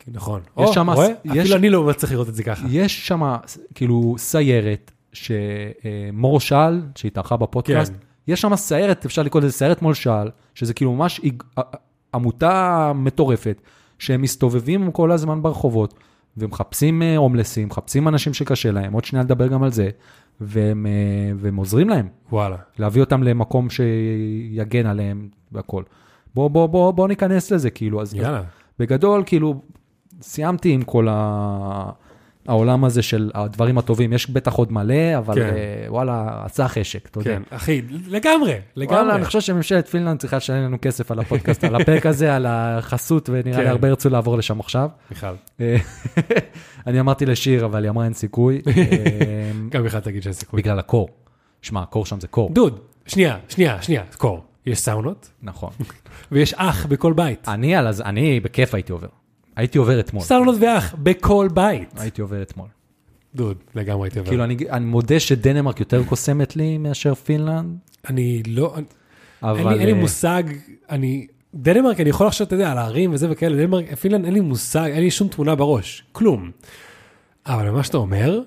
[0.08, 0.42] נכון.
[0.42, 1.08] יש או, שם- רואה?
[1.32, 2.66] אפילו אני לא מצליח לראות את זה ככה.
[2.70, 3.36] יש שם
[3.76, 7.98] כאילו סיירת, שמור שאל, שהתארחה בפודקאסט, כן.
[8.28, 11.22] יש שם סיירת, אפשר לקרוא לזה סיירת מול שאל, שזה כאילו ממש
[12.14, 13.62] עמותה מטורפת,
[14.00, 15.94] שהם מסתובבים כל הזמן ברחובות,
[16.38, 19.90] ומחפשים אה, הומלסים, מחפשים אנשים שקשה להם, עוד שנייה נדבר גם על זה,
[20.42, 22.58] והם, אה, והם עוזרים להם, וואלה.
[22.80, 25.84] להביא אותם למקום שיגן עליהם והכל.
[26.36, 28.44] בוא, בוא, בוא, בוא ניכנס לזה, כאילו, אז יאללה.
[28.80, 29.62] בגדול, כאילו,
[30.22, 31.92] סיימתי עם כל ה...
[32.48, 35.52] העולם הזה של הדברים הטובים, יש בטח עוד מלא, אבל כן.
[35.54, 35.86] כן.
[35.88, 37.36] וואלה, עשה חשק, אתה יודע.
[37.36, 38.98] כן, אחי, לגמרי, לגמרי.
[38.98, 42.46] וואלה, אני חושב שממשלת פינלנד צריכה לשלם לנו כסף על הפודקאסט, על הפרק הזה, על
[42.46, 43.64] החסות, ונראה כן.
[43.64, 44.90] לי הרבה ירצו לעבור לשם עכשיו.
[45.12, 45.28] מיכל,
[45.62, 45.78] אה,
[46.88, 48.74] אני אמרתי לשיר, אבל היא אמרה אין סיכוי, אה,
[49.70, 50.62] גם מיכל תגיד שאין סיכוי.
[50.62, 51.10] בגלל הקור.
[51.62, 52.50] שמע, הקור שם זה קור.
[52.54, 54.44] דוד, שנייה, שנייה, שנייה, קור.
[54.66, 55.70] יש סאונות, נכון.
[56.32, 57.48] ויש אח בכל בית.
[57.48, 59.08] אני אני בכיף הייתי עובר.
[59.56, 60.24] הייתי עובר אתמול.
[60.24, 61.90] סאונות ואח בכל בית.
[62.00, 62.68] הייתי עובר אתמול.
[63.36, 64.32] דוד, לגמרי הייתי עובר.
[64.32, 67.78] כאילו, אני, אני מודה שדנמרק יותר קוסמת לי מאשר פינלנד,
[68.10, 68.86] אני לא, אין
[69.44, 69.74] אבל...
[69.74, 70.44] לי- אין לי אה, מושג,
[70.90, 74.40] אני, דנמרק, אני יכול לחשוב, אתה יודע, על הערים וזה וכאלה, דנמרק, פינלנד, אין לי
[74.40, 76.52] מושג, אין לי שום תמונה בראש, כלום.
[77.46, 78.40] אבל מה שאתה אומר,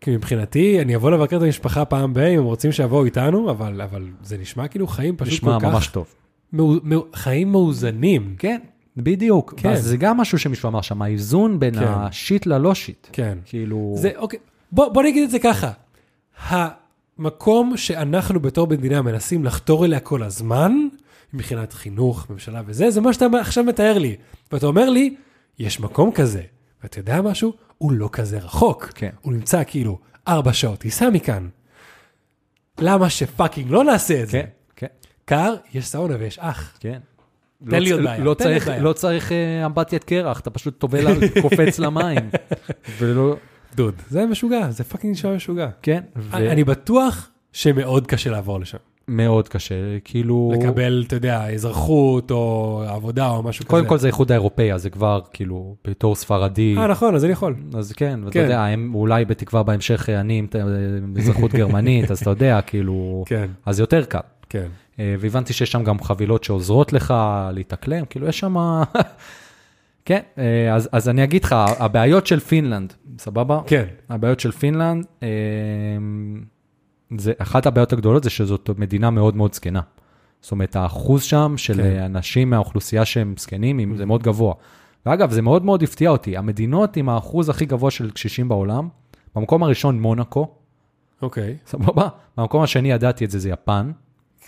[0.00, 3.80] כי מבחינתי, אני אבוא לבקר את המשפחה פעם ב- אם הם רוצים שיבואו איתנו, אבל,
[3.82, 6.06] אבל זה נשמע כאילו חיים פשוט נשמע כל כך, ממש טוב.
[6.52, 8.34] מאו, מאו, חיים מאוזנים.
[8.38, 8.60] כן,
[8.96, 9.54] בדיוק.
[9.56, 9.68] כן.
[9.70, 11.84] אז זה גם משהו שמישהו אמר שם, האיזון בין כן.
[11.86, 13.06] השיט ללא שיט.
[13.12, 13.38] כן.
[13.44, 13.94] כאילו...
[13.98, 14.38] זה, אוקיי,
[14.72, 15.70] בוא, בוא נגיד את זה ככה.
[16.48, 20.72] המקום שאנחנו בתור מדינה מנסים לחתור אליה כל הזמן,
[21.32, 24.16] מבחינת חינוך, ממשלה וזה, זה מה שאתה עכשיו מתאר לי.
[24.52, 25.14] ואתה אומר לי,
[25.58, 26.42] יש מקום כזה.
[26.82, 27.52] ואתה יודע משהו?
[27.78, 28.84] הוא לא כזה רחוק.
[28.94, 29.10] כן.
[29.20, 31.48] הוא נמצא כאילו ארבע שעות טיסה מכאן.
[32.78, 34.42] למה ש fucking לא נעשה את זה?
[34.42, 34.86] כן, כן,
[35.24, 36.76] קר, יש סאונה ויש אח.
[36.80, 36.98] כן.
[37.70, 38.82] תן לי לא עוד בעיה, לא תן לי צריך- בעיה.
[38.82, 42.18] לא צריך אה, אמבטיית קרח, אתה פשוט טובל, על- קופץ למים.
[42.98, 43.36] ולא...
[43.76, 45.68] דוד, זה משוגע, זה fucking נשמע משוגע.
[45.82, 46.00] כן,
[46.32, 48.78] אני בטוח שמאוד קשה לעבור לשם.
[49.08, 49.74] ומאוד קשה,
[50.04, 50.52] כאילו...
[50.54, 53.70] לקבל, אתה יודע, אזרחות או עבודה או משהו כזה.
[53.70, 56.74] קודם כל זה האיחוד האירופאי, אז זה כבר כאילו בתור ספרדי.
[56.78, 57.54] אה, נכון, אז אני יכול.
[57.78, 58.40] אז כן, ואתה כן.
[58.42, 60.56] יודע, הם אולי בתקווה בהמשך אה, אני עם ת-
[61.18, 64.18] אזרחות גרמנית, אז אתה יודע, כאילו, כן, אז יותר קל.
[64.48, 64.66] כן.
[64.98, 67.14] אה, והבנתי שיש שם גם חבילות שעוזרות לך
[67.52, 68.56] להתאקלם, כאילו יש שם...
[70.06, 73.60] כן, אה, אז, אז אני אגיד לך, הבעיות של פינלנד, סבבה?
[73.66, 75.28] כן, הבעיות של פינלנד, אה,
[77.18, 79.80] זה, אחת הבעיות הגדולות זה שזאת מדינה מאוד מאוד זקנה.
[80.40, 82.02] זאת אומרת, האחוז שם של כן.
[82.02, 84.54] אנשים מהאוכלוסייה שהם זקנים, אם- זה מאוד גבוה.
[85.06, 88.88] ואגב, זה מאוד מאוד הפתיע אותי, המדינות עם האחוז הכי גבוה של קשישים בעולם,
[89.36, 90.48] במקום הראשון מונאקו,
[91.22, 92.08] אוקיי, סבבה?
[92.38, 93.90] במקום השני ידעתי את זה, זה יפן.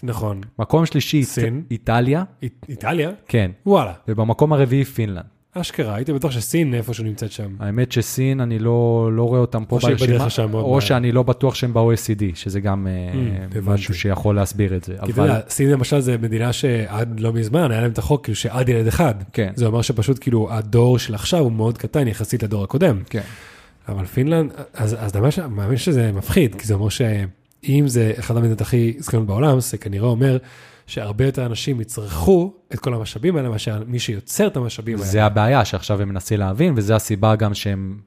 [0.02, 0.40] נכון.
[0.58, 1.62] מקום שלישי, סין.
[1.70, 3.10] איטליה, אית- איטליה?
[3.28, 3.50] כן.
[3.66, 5.24] וואלה, ובמקום הרביעי, פינלנד.
[5.60, 7.56] אשכרה, הייתי בטוח שסין איפשהו נמצאת שם.
[7.60, 10.80] האמת שסין, אני לא, לא רואה אותם פה או ברשימה, לשם מאוד או.
[10.80, 12.92] שאני לא בטוח שהם ב-OECD, שזה גם אה,
[13.44, 13.58] הבנתי.
[13.70, 14.94] משהו שיכול להסביר את זה.
[15.04, 18.36] כי אתה יודע, סין למשל זה מדינה שעד לא מזמן היה להם את החוק, כאילו
[18.36, 19.14] שעד ילד אחד.
[19.32, 19.52] כן.
[19.54, 23.00] זה אומר שפשוט כאילו הדור של עכשיו הוא מאוד קטן יחסית לדור הקודם.
[23.10, 23.22] כן.
[23.88, 26.88] אבל פינלנד, אז, אז אתה מאמין ש- שזה מפחיד, כי זה אומר
[27.66, 30.38] שאם זה אחד המדינות הכי זקנות בעולם, זה כנראה אומר
[30.86, 35.06] שהרבה יותר אנשים יצרכו את כל המשאבים האלה מאשר מי שיוצר את המשאבים האלה.
[35.06, 37.98] זה הבעיה שעכשיו הם מנסים להבין, וזה הסיבה גם שהם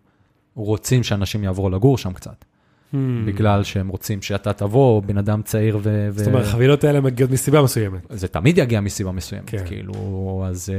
[0.55, 2.45] רוצים שאנשים יעברו לגור שם קצת.
[2.93, 2.97] Hmm.
[3.25, 6.09] בגלל שהם רוצים שאתה תבוא, בן אדם צעיר ו...
[6.11, 7.99] זאת אומרת, החבילות האלה מגיעות מסיבה מסוימת.
[8.09, 9.63] זה תמיד יגיע מסיבה מסוימת, כן.
[9.65, 10.69] כאילו, אז,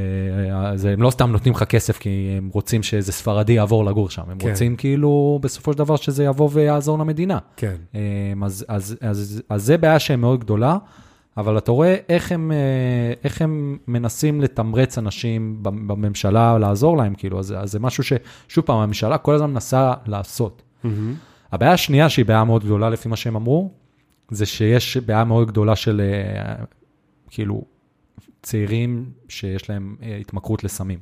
[0.50, 4.11] אה, אז הם לא סתם נותנים לך כסף כי הם רוצים שאיזה ספרדי יעבור לגור
[4.11, 4.48] שם, הם כן.
[4.48, 7.38] רוצים כאילו בסופו של דבר שזה יבוא ויעזור למדינה.
[7.56, 7.74] כן.
[7.94, 8.00] אה,
[8.42, 10.76] אז, אז, אז, אז זה בעיה שהיא מאוד גדולה,
[11.36, 17.38] אבל אתה רואה איך הם, אה, איך הם מנסים לתמרץ אנשים בממשלה לעזור להם, כאילו,
[17.38, 20.62] אז, אז זה משהו ששוב פעם, הממשלה כל הזמן מנסה לעשות.
[20.84, 21.14] מהמם.
[21.53, 23.70] הבעיה השנייה, שהיא בעיה מאוד גדולה לפי מה שהם אמרו,
[24.30, 26.64] זה שיש בעיה מאוד גדולה של אה,
[27.30, 27.64] כאילו
[28.42, 30.98] צעירים שיש להם אה, התמכרות לסמים.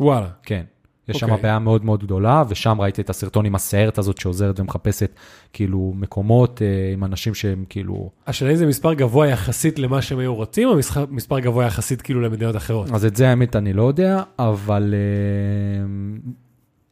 [0.00, 0.28] וואלה.
[0.42, 0.64] כן.
[1.08, 1.42] יש שם אוקיי.
[1.42, 5.10] בעיה מאוד מאוד גדולה, ושם ראיתי את הסרטון עם הסיירת הזאת שעוזרת ומחפשת
[5.52, 8.10] כאילו מקומות אה, עם אנשים שהם כאילו...
[8.26, 12.02] השאלה אם זה מספר גבוה יחסית למה שהם היו רוצים, או מספר, מספר גבוה יחסית
[12.02, 12.90] כאילו למדינות אחרות?
[12.90, 15.86] אז את זה האמת אני לא יודע, אבל אה,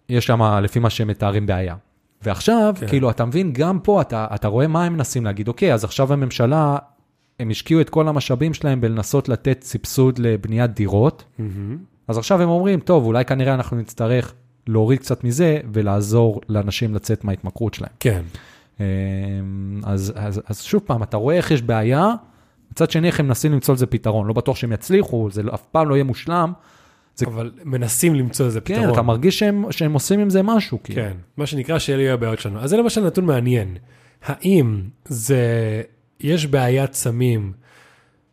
[0.08, 1.76] יש שם לפי מה שהם מתארים בעיה.
[2.22, 2.86] ועכשיו, כן.
[2.88, 6.12] כאילו, אתה מבין, גם פה אתה, אתה רואה מה הם מנסים להגיד, אוקיי, אז עכשיו
[6.12, 6.76] הממשלה,
[7.40, 11.78] הם השקיעו את כל המשאבים שלהם בלנסות לתת סבסוד לבניית דירות, מהמם.
[12.08, 14.34] אז עכשיו הם אומרים, טוב, אולי כנראה אנחנו נצטרך
[14.66, 17.92] להוריד קצת מזה ולעזור לאנשים לצאת מההתמכרות שלהם.
[18.00, 18.22] כן,
[18.80, 18.86] אה,
[19.84, 22.14] אז, אז, אז שוב פעם, אתה רואה איך יש בעיה,
[22.72, 24.26] מצד שני איך הם מנסים למצוא לזה פתרון.
[24.26, 26.52] לא בטוח שהם יצליחו, זה לא- אף פעם לא יהיה מושלם.
[27.16, 28.92] זה- אבל מנסים למצוא איזה כן, פתרון.
[28.92, 31.02] אתה מרגיש שהם, שהם עושים עם זה משהו, כאילו.
[31.02, 32.60] כן, מה שנקרא שאלה יהיו הבעיות שלנו.
[32.60, 33.76] אז זה למשל נתון מעניין.
[34.24, 35.82] האם זה,
[36.20, 37.52] יש בעיית סמים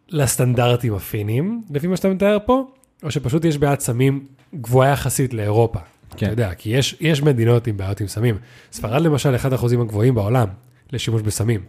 [0.09, 2.67] לסטנדרטים הפינים, לפי מה שאתה מתאר פה,
[3.03, 4.25] או שפשוט יש בעיית סמים
[4.55, 5.79] גבוהה יחסית לאירופה?
[6.17, 6.25] כן.
[6.25, 8.37] אתה יודע, כי יש, יש מדינות עם בעיות עם סמים.
[8.71, 10.47] ספרד למשל, אחד האחוזים הגבוהים בעולם
[10.93, 11.61] לשימוש בסמים.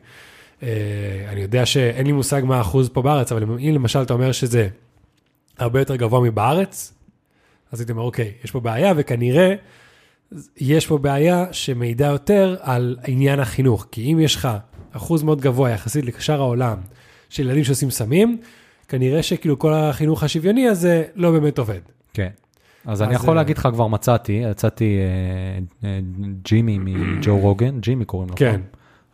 [0.63, 0.69] אה,
[1.29, 4.69] אני יודע שאין לי מושג מה האחוז פה בארץ, אבל אם למשל אתה אומר שזה
[5.59, 6.95] הרבה יותר גבוה מבארץ,
[7.73, 9.55] אז הייתי אומר, אוקיי, יש פה בעיה, וכנראה
[10.57, 13.87] יש פה בעיה שמעידה יותר על עניין החינוך.
[13.91, 14.49] כי אם יש לך
[14.93, 16.79] אחוז מאוד גבוה יחסית לשאר העולם
[17.29, 18.39] של ילדים שעושים סמים,
[18.89, 21.81] כנראה שכאילו כל החינוך השוויוני הזה לא באמת עובד.
[22.15, 22.29] כן.
[22.85, 26.01] אז אז, אני יכול אה, להגיד לך, כבר מצאתי, יצאתי אה, אה,
[26.43, 28.37] ג'ימי מג'ו רוגן, ג'ימי קוראים לו.
[28.37, 28.61] כן.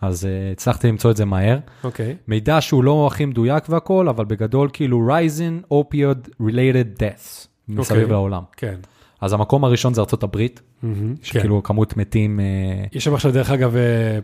[0.01, 1.59] אז אה, הצלחתי למצוא את זה מהר.
[1.85, 2.17] אוקיי.
[2.29, 8.13] מידע שהוא לא הכי מדויק והכל, אבל בגדול כאילו rising opioid related deaths מסביב אוקיי.
[8.13, 8.43] לעולם.
[8.57, 8.75] כן.
[9.21, 10.89] אז המקום הראשון זה ארצות הברית, כן.
[11.23, 12.45] שכאילו כמות מתים, אה,
[12.93, 14.19] יש שם עכשיו, דרך אגב, אה, אה,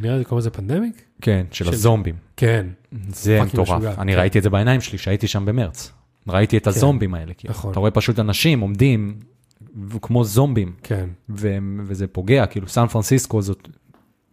[0.00, 1.02] נראה לי קוראים לזה פנדמיק?
[1.22, 2.14] כן, של של- הזומבים.
[2.36, 2.66] כן.
[3.08, 3.98] זה מטורף.
[3.98, 4.18] אני כן.
[4.18, 5.92] ראיתי את זה בעיניים שלי, שהייתי שם במרץ.
[6.28, 7.34] ראיתי את הזומבים האלה.
[7.34, 7.54] כאילו.
[7.54, 7.70] נכון.
[7.70, 9.14] אתה רואה פשוט אנשים עומדים
[10.02, 11.08] כמו זומבים, כן.
[11.28, 13.68] והם- וזה פוגע, כאילו סן פרנסיסקו זאת,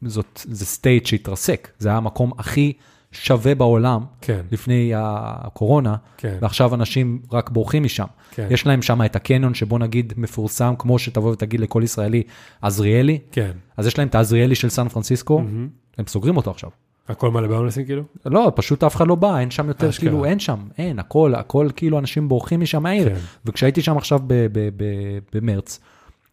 [0.05, 2.73] זאת, זה סטייט שהתרסק, זה היה המקום הכי
[3.11, 4.41] שווה בעולם כן.
[4.51, 6.37] לפני הקורונה, כן.
[6.41, 8.05] ועכשיו אנשים רק בורחים משם.
[8.31, 8.47] כן.
[8.49, 12.23] יש להם שם את הקניון שבוא נגיד מפורסם, כמו שתבוא ותגיד לכל ישראלי,
[12.61, 13.51] עזריאלי, כן.
[13.77, 15.67] אז יש להם את העזריאלי של סן פרנסיסקו, מהמם.
[15.97, 16.69] הם סוגרים אותו עכשיו.
[17.07, 18.03] הכל מלא בהומלסים כאילו?
[18.25, 20.09] לא, פשוט אף אחד לא בא, אין שם יותר, אשכרה.
[20.09, 23.09] כאילו, אין שם, אין, הכל, הכל כאילו אנשים בורחים משם מהעיר.
[23.09, 23.15] כן.
[23.45, 25.79] וכשהייתי שם עכשיו ב- ב- ב- במרץ,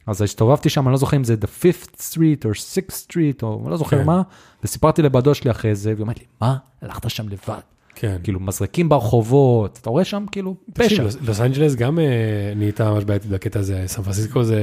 [0.08, 3.66] אז הסתובבתי שם, אני לא זוכר אם זה The Fifth Street או Sixth Street, או
[3.70, 4.04] לא זוכר כן.
[4.04, 4.22] מה,
[4.64, 6.56] וסיפרתי לבת שלי אחרי זה, והיא אומרת לי, מה?
[6.82, 7.60] הלכת שם לבד.
[7.94, 8.16] כן.
[8.22, 11.02] כאילו, מזרקים ברחובות, אתה רואה שם כאילו תקשיב, פשע.
[11.02, 12.04] לוס- לוס אנג'לס גם אה,
[12.56, 14.60] נהייתה ממש בעייתית בקטע הזה, סן פרנסיסקו זה,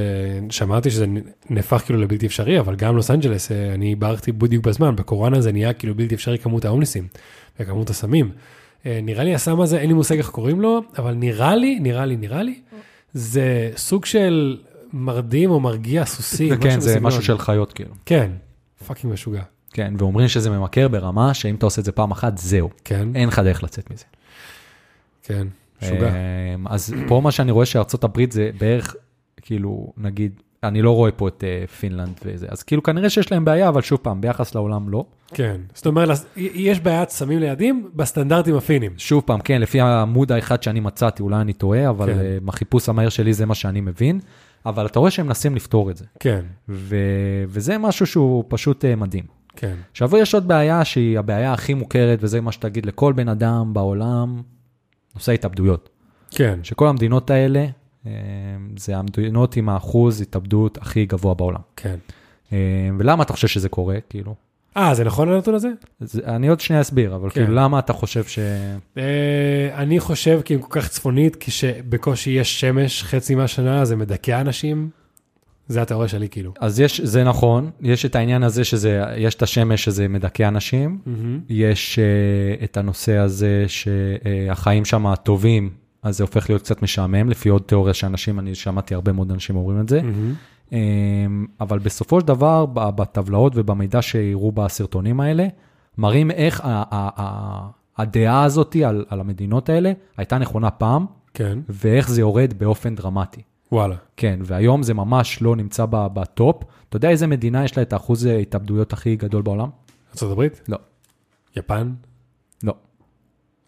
[0.50, 1.06] שמעתי שזה
[1.50, 5.52] נהפך כאילו לבלתי אפשרי, אבל גם לוס אנג'לס, אה, אני ברחתי בדיוק בזמן, בקורונה זה
[5.52, 7.06] נהיה כאילו בלתי אפשרי כמות ההומלסים
[7.60, 8.30] וכמות הסמים.
[8.86, 12.06] אה, נראה לי הסם הזה, אין לי מושג איך קוראים לו, אבל נראה לי, נראה
[12.06, 12.60] לי, נראה לי,
[13.14, 14.56] זה סוג של
[14.96, 16.56] מרדים או מרגיע סוסים.
[16.56, 17.00] כן, זה.
[17.00, 17.94] משהו של חיות כאילו.
[18.06, 18.30] כן,
[18.86, 19.42] fucking משוגע.
[19.72, 22.70] כן, ואומרים שזה ממכר ברמה שאם אתה עושה את זה פעם אחת, זהו.
[22.84, 24.04] כן, אין לך דרך לצאת מזה.
[25.22, 25.46] כן,
[25.82, 26.08] משוגע.
[26.08, 28.96] אמ, אז פה מה שאני רואה שארצות הברית זה בערך,
[29.42, 33.44] כאילו, נגיד, אני לא רואה פה את אה, פינלנד וזה, אז כאילו כנראה שיש להם
[33.44, 35.04] בעיה, אבל שוב פעם, ביחס לעולם לא.
[35.34, 38.92] כן, זאת אומרת, יש בעיית סמים לידים בסטנדרטים הפינים.
[38.96, 42.18] שוב פעם, כן, לפי העמוד האחד שאני מצאתי, אולי אני טועה, אבל כן.
[42.18, 42.48] כן.
[42.48, 44.20] החיפוש המהיר שלי זה מה שאני מבין,
[44.66, 46.96] אבל אתה רואה שהם מנסים לפתור את זה, כן, ו...
[47.48, 49.24] וזה משהו שהוא פשוט אה, מדהים.
[49.56, 53.74] כן, עכשיו יש עוד בעיה שהיא הבעיה הכי מוכרת, וזה מה שתגיד לכל בן אדם
[53.74, 54.42] בעולם,
[55.14, 55.88] נושא התאבדויות.
[56.30, 56.58] כן.
[56.62, 57.66] שכל המדינות האלה,
[58.06, 58.12] אה,
[58.76, 61.60] זה המדינות עם האחוז התאבדות הכי גבוה בעולם.
[61.76, 61.96] כן.
[62.52, 64.34] אה, ולמה אתה חושב שזה קורה, כאילו?
[64.76, 65.68] אה, זה נכון הנתון הזה?
[66.00, 67.40] זה, אני עוד שנייה אסביר, אבל כן.
[67.40, 68.38] כאילו, למה אתה חושב ש...
[68.98, 69.02] אה,
[69.74, 74.90] אני חושב כי היא כל כך צפונית, כשבקושי יש שמש חצי מהשנה, זה מדכא אנשים.
[75.68, 76.52] זה התיאוריה שלי כאילו.
[76.60, 80.98] אז יש, זה נכון, יש את העניין הזה שזה, יש את השמש שזה מדכא אנשים,
[81.48, 85.70] יש uh, את הנושא הזה שהחיים שם הטובים,
[86.02, 89.56] אז זה הופך להיות קצת משעמם, לפי עוד תיאוריה שאנשים, אני שמעתי הרבה מאוד אנשים
[89.56, 90.00] אומרים את זה.
[90.00, 90.34] אמ,
[91.60, 95.46] אבל בסופו של דבר, בטבלאות ובמידע שהראו בסרטונים האלה,
[95.98, 101.58] מראים איך ה- ה- ה- הדעה הזאת על, על המדינות האלה הייתה נכונה פעם, כן,
[101.68, 103.42] ואיך זה יורד באופן דרמטי.
[103.72, 103.96] וואלה.
[104.16, 106.62] כן, והיום זה ממש לא נמצא בטופ.
[106.88, 109.68] אתה יודע איזה מדינה יש לה את האחוז ההתאבדויות הכי גדול בעולם?
[110.22, 110.48] ארה"ב?
[110.68, 110.78] לא.
[111.56, 111.92] יפן?
[112.62, 112.74] לא.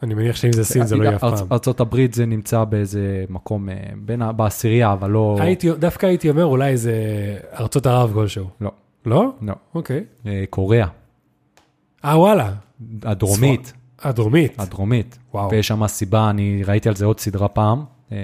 [0.03, 1.47] אני מניח שאם זה סין זה לא יהיה אף פעם.
[1.53, 5.37] ארצות הברית זה נמצא באיזה מקום, אה, בין, בעשירייה, אבל לא...
[5.41, 6.95] הייתי, דווקא הייתי אומר אולי זה
[7.61, 8.47] ארצות ערב כלשהו.
[8.61, 8.71] לא,
[9.07, 9.33] לא?
[9.43, 9.55] לא.
[9.75, 10.05] אוקיי.
[10.27, 10.87] אה, קוריאה,
[12.05, 12.53] אה, וואלה.
[13.03, 13.73] הדרומית,
[14.03, 14.55] הדרומית.
[14.59, 15.19] הדרומית.
[15.35, 15.51] וואו.
[15.51, 18.17] ויש שם סיבה, אני ראיתי על זה עוד סדרה פעם, אה,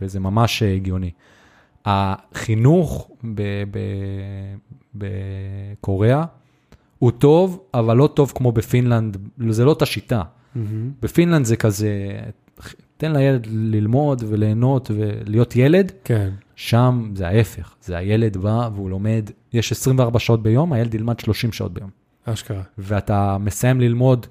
[0.00, 1.10] וזה ממש הגיוני.
[1.84, 4.56] החינוך ב- ב-
[4.94, 6.24] בקוריאה
[6.98, 9.16] הוא טוב, אבל לא טוב כמו בפינלנד,
[9.48, 10.22] זה לא אותה שיטה.
[11.02, 12.20] בפינלנד זה כזה,
[12.96, 19.30] תן לילד ללמוד וליהנות ולהיות ילד, כן, שם זה ההפך, זה הילד בא והוא לומד,
[19.52, 21.90] יש 24 שעות ביום, הילד ילמד 30 שעות ביום.
[22.24, 22.62] אשכרה.
[22.78, 24.26] ואתה מסיים ללמוד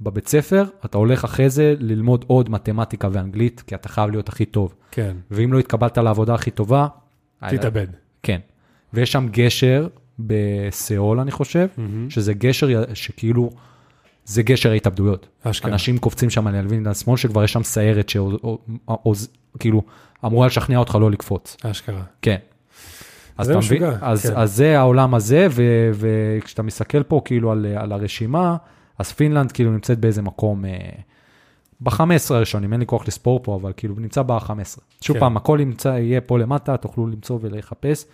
[0.00, 4.44] בבית ספר, אתה הולך אחרי זה ללמוד עוד מתמטיקה ואנגלית, כי אתה חייב להיות הכי
[4.44, 4.74] טוב.
[4.90, 6.86] כן, ואם לא התקבלת לעבודה הכי טובה,
[7.48, 7.86] תתאבד.
[8.22, 8.38] כן.
[8.94, 11.66] ויש שם גשר בסיאול, אני חושב,
[12.08, 13.50] שזה גשר שכאילו,
[14.26, 15.26] זה גשר ההתאבדויות.
[15.42, 15.72] אשכרה.
[15.72, 19.82] אנשים קופצים שם על ימין לשמאל, שכבר יש שם סיירת שכאילו
[20.24, 21.56] אמורה לשכנע אותך לא לקפוץ.
[21.62, 22.02] אשכרה.
[22.22, 22.36] כן.
[23.38, 23.82] אז זה אתה מבין?
[24.00, 24.36] אז, כן.
[24.36, 28.56] אז זה העולם הזה, ו, וכשאתה מסתכל פה כאילו על, על הרשימה,
[28.98, 30.70] אז פינלנד כאילו נמצאת באיזה מקום, אה,
[31.80, 32.00] ב-15
[32.30, 34.80] הראשונים, אין לי כוח לספור פה, אבל כאילו נמצא ב-15.
[35.00, 35.20] שוב כן.
[35.20, 38.04] פעם, הכל ימצא, יהיה פה למטה, תוכלו למצוא ולחפש.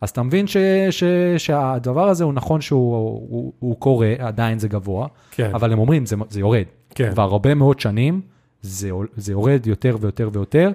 [0.00, 0.56] אז אתה מבין ש,
[0.90, 1.04] ש,
[1.38, 2.96] שהדבר הזה הוא נכון שהוא
[3.28, 6.64] הוא, הוא קורה, עדיין זה גבוה, כן, אבל הם אומרים, זה, זה יורד.
[6.90, 7.12] כן.
[7.12, 8.20] כבר הרבה מאוד שנים,
[8.62, 10.72] זה, זה יורד יותר ויותר ויותר.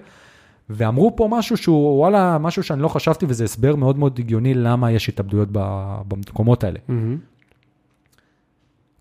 [0.69, 4.91] ואמרו פה משהו שהוא, וואלה, משהו שאני לא חשבתי, וזה הסבר מאוד מאוד הגיוני למה
[4.91, 5.49] יש התאבדויות
[6.07, 6.79] במקומות האלה.
[6.87, 7.17] מהמם.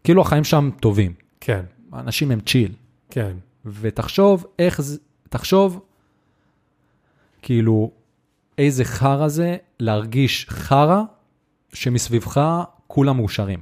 [0.05, 1.63] כאילו החיים שם טובים, כן,
[1.93, 2.73] האנשים הם צ'יל.
[3.11, 3.33] כן,
[3.65, 4.99] ותחשוב איך זה,
[5.29, 5.81] תחשוב,
[7.43, 7.91] כאילו,
[8.59, 11.03] איזה חרא זה להרגיש חרא
[11.73, 12.41] שמסביבך
[12.87, 13.59] כולם מאושרים.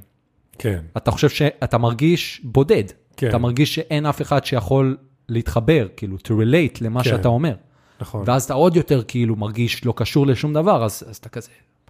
[0.57, 2.83] כן, אתה חושב שאתה מרגיש בודד.
[3.17, 3.29] כן.
[3.29, 4.97] אתה מרגיש שאין אף אחד שיכול
[5.29, 7.09] להתחבר, כאילו, to relate למה כן.
[7.09, 7.55] שאתה אומר.
[8.01, 8.23] נכון.
[8.25, 11.49] ואז אתה עוד יותר כאילו מרגיש לא קשור לשום דבר, אז, אז אתה כזה,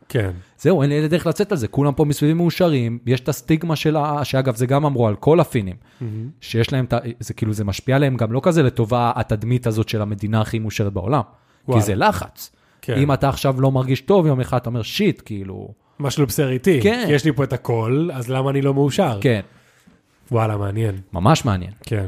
[0.10, 3.76] כן, זהו, אין לי דרך לצאת על זה, כולם פה מסביבי מאושרים, יש את הסטיגמה
[3.76, 4.26] של ה...
[4.26, 5.76] שאגב, זה גם אמרו על כל הפינים,
[6.42, 9.90] שיש להם, את ה- זה כאילו, זה משפיע עליהם גם לא כזה לטובה התדמית הזאת
[9.90, 11.22] של המדינה הכי מאושרת בעולם,
[11.68, 11.82] וואלה.
[11.82, 12.52] כי זה לחץ.
[12.82, 12.98] כן.
[12.98, 15.68] אם אתה עכשיו לא מרגיש טוב יום אחד, אתה אומר שיט, כאילו,
[16.00, 16.80] מה שלא בסדר איתי.
[16.84, 17.04] כן.
[17.08, 19.18] כי יש לי פה את הכל, אז למה אני לא מאושר?
[19.22, 19.42] כן,
[20.32, 20.96] וואלה, מעניין.
[21.14, 21.72] ממש מעניין.
[21.86, 22.06] כן.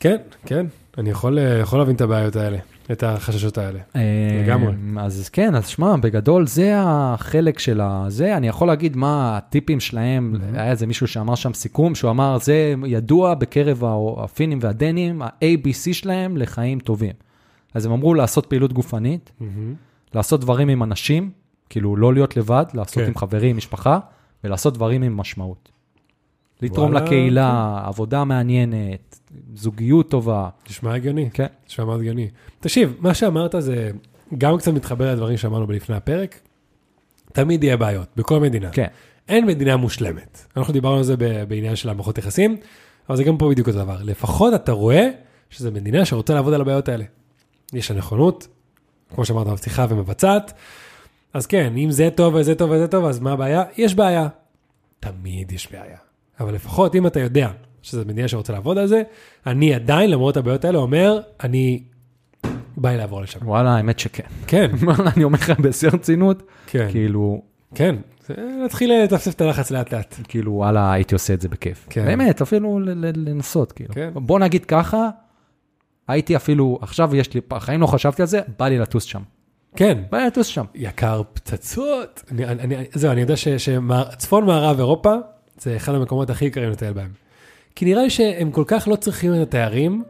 [0.00, 0.16] כן,
[0.46, 0.66] כן.
[0.98, 2.58] אני יכול, אה, יכול להבין את הבעיות האלה,
[2.92, 3.78] את החששות האלה.
[4.44, 4.72] לגמרי.
[4.98, 9.80] אה, אז כן, אז שמע, בגדול זה החלק של הזה, אני יכול להגיד מה הטיפים
[9.80, 15.22] שלהם, היה איזה מישהו שאמר שם סיכום, שהוא אמר, זה ידוע בקרב ה- הפינים והדנים,
[15.22, 17.12] ה-ABC שלהם לחיים טובים.
[17.74, 19.74] אז הם אמרו לעשות פעילות גופנית, מהמם.
[20.14, 21.30] לעשות דברים עם אנשים,
[21.68, 23.06] כאילו לא להיות לבד, לעשות כן.
[23.06, 23.98] עם חברים, משפחה,
[24.44, 25.72] ולעשות דברים עם משמעות.
[26.62, 29.20] לתרום וואלה, לקהילה, עבודה מעניינת,
[29.54, 30.48] זוגיות טובה.
[30.70, 31.30] נשמע הגיוני.
[31.32, 31.46] כן.
[31.68, 32.28] נשמע מאוד הגיוני.
[32.60, 33.90] תקשיב, מה שאמרת זה
[34.38, 36.40] גם קצת מתחבר לדברים שאמרנו בלפני הפרק.
[37.32, 38.70] תמיד יהיה בעיות, בכל מדינה.
[38.70, 38.86] כן,
[39.28, 40.46] אין מדינה מושלמת.
[40.56, 41.16] אנחנו דיברנו על זה
[41.48, 42.56] בעניין של המערכות יחסים,
[43.08, 43.96] אבל זה גם פה בדיוק אותו דבר.
[44.02, 45.08] לפחות אתה רואה
[45.50, 47.04] שזו מדינה שרוצה לעבוד על הבעיות האלה.
[47.72, 48.48] יש לה נכונות,
[49.14, 50.52] כמו שאמרת, מבטיחה ומבצעת.
[51.34, 53.62] אז כן, אם זה טוב וזה טוב וזה טוב, אז מה הבעיה?
[53.76, 54.28] יש בעיה.
[55.00, 55.96] תמיד יש בעיה.
[56.40, 57.50] אבל לפחות אם אתה יודע
[57.82, 59.02] שזו מדינה שרוצה לעבוד על זה,
[59.46, 61.82] אני עדיין, למרות הבעיות האלה, אומר, אני
[62.76, 63.40] בא לי לעבור לשם.
[63.42, 64.26] וואלה, האמת שכן.
[64.46, 64.70] כן,
[65.16, 67.42] אני אומר לך בשיא הרצינות, כן, כאילו,
[67.74, 67.96] כן.
[68.62, 70.16] להתחיל לטפטף את הלחץ לאט לאט.
[70.28, 71.86] כאילו, וואלה, הייתי עושה את זה בכיף.
[71.90, 72.04] כן.
[72.04, 72.80] באמת, אפילו
[73.14, 73.94] לנסות, כאילו.
[73.94, 74.10] כן.
[74.14, 75.08] בוא נגיד ככה,
[76.08, 79.22] הייתי אפילו, עכשיו יש לי, בחיים לא חשבתי על זה, בא לי לטוס שם.
[79.76, 80.64] כן, בא לי לטוס שם.
[80.74, 82.22] יקר פצצות.
[82.30, 85.14] אני, אני, אני, זהו, אני יודע שצפון מערב אירופה
[85.58, 87.10] זה אחד המקומות הכי יקרים לטייל בהם.
[87.74, 90.02] כי נראה לי שהם כל כך לא צריכים את התיירים,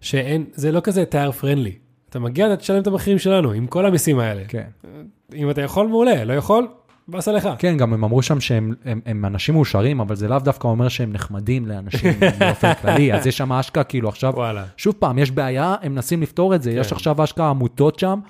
[0.00, 1.74] שאין, זה לא כזה תייר פרנדלי.
[2.08, 4.42] אתה מגיע, אתה תשלם את המחירים שלנו, עם כל המיסים האלה.
[4.48, 4.66] כן.
[5.34, 6.68] אם אתה יכול, מעולה, לא יכול,
[7.10, 7.48] באסה לך.
[7.58, 10.88] כן, גם הם אמרו שם שהם הם, הם אנשים מאושרים, אבל זה לאו דווקא אומר
[10.88, 14.64] שהם נחמדים לאנשים באופן כללי, אז יש שם אשכרה, כאילו עכשיו, וואלה.
[14.76, 16.94] שוב פעם, יש בעיה, הם מנסים לפתור את זה, יש כן.
[16.96, 18.20] עכשיו אשכרה עמותות שם,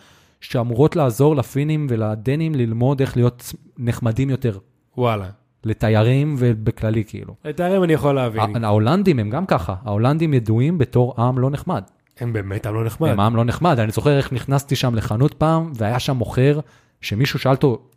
[0.41, 4.59] שאמורות לעזור לפינים ולדנים ללמוד איך להיות נחמדים יותר,
[4.97, 5.27] וואלה.
[5.65, 7.35] לתיירים ובכללי, כאילו.
[7.45, 8.65] לתיירים אני יכול להבין.
[8.65, 11.83] ההולנדים הם גם ככה, ההולנדים ידועים בתור עם לא נחמד.
[12.21, 13.09] הם באמת עם לא נחמד.
[13.09, 13.79] הם עם לא נחמד.
[13.79, 16.61] אני זוכר איך נכנסתי שם לחנות פעם, והיה שם מוכר,
[17.01, 17.90] שמישהו שאל אותו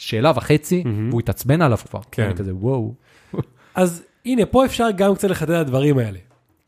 [0.00, 2.00] שאלה וחצי, והוא התעצבן עליו כבר.
[2.10, 2.22] כן.
[2.22, 2.94] אני כזה, וואו.
[3.74, 6.18] אז הנה, פה אפשר גם קצת לחדד את הדברים האלה.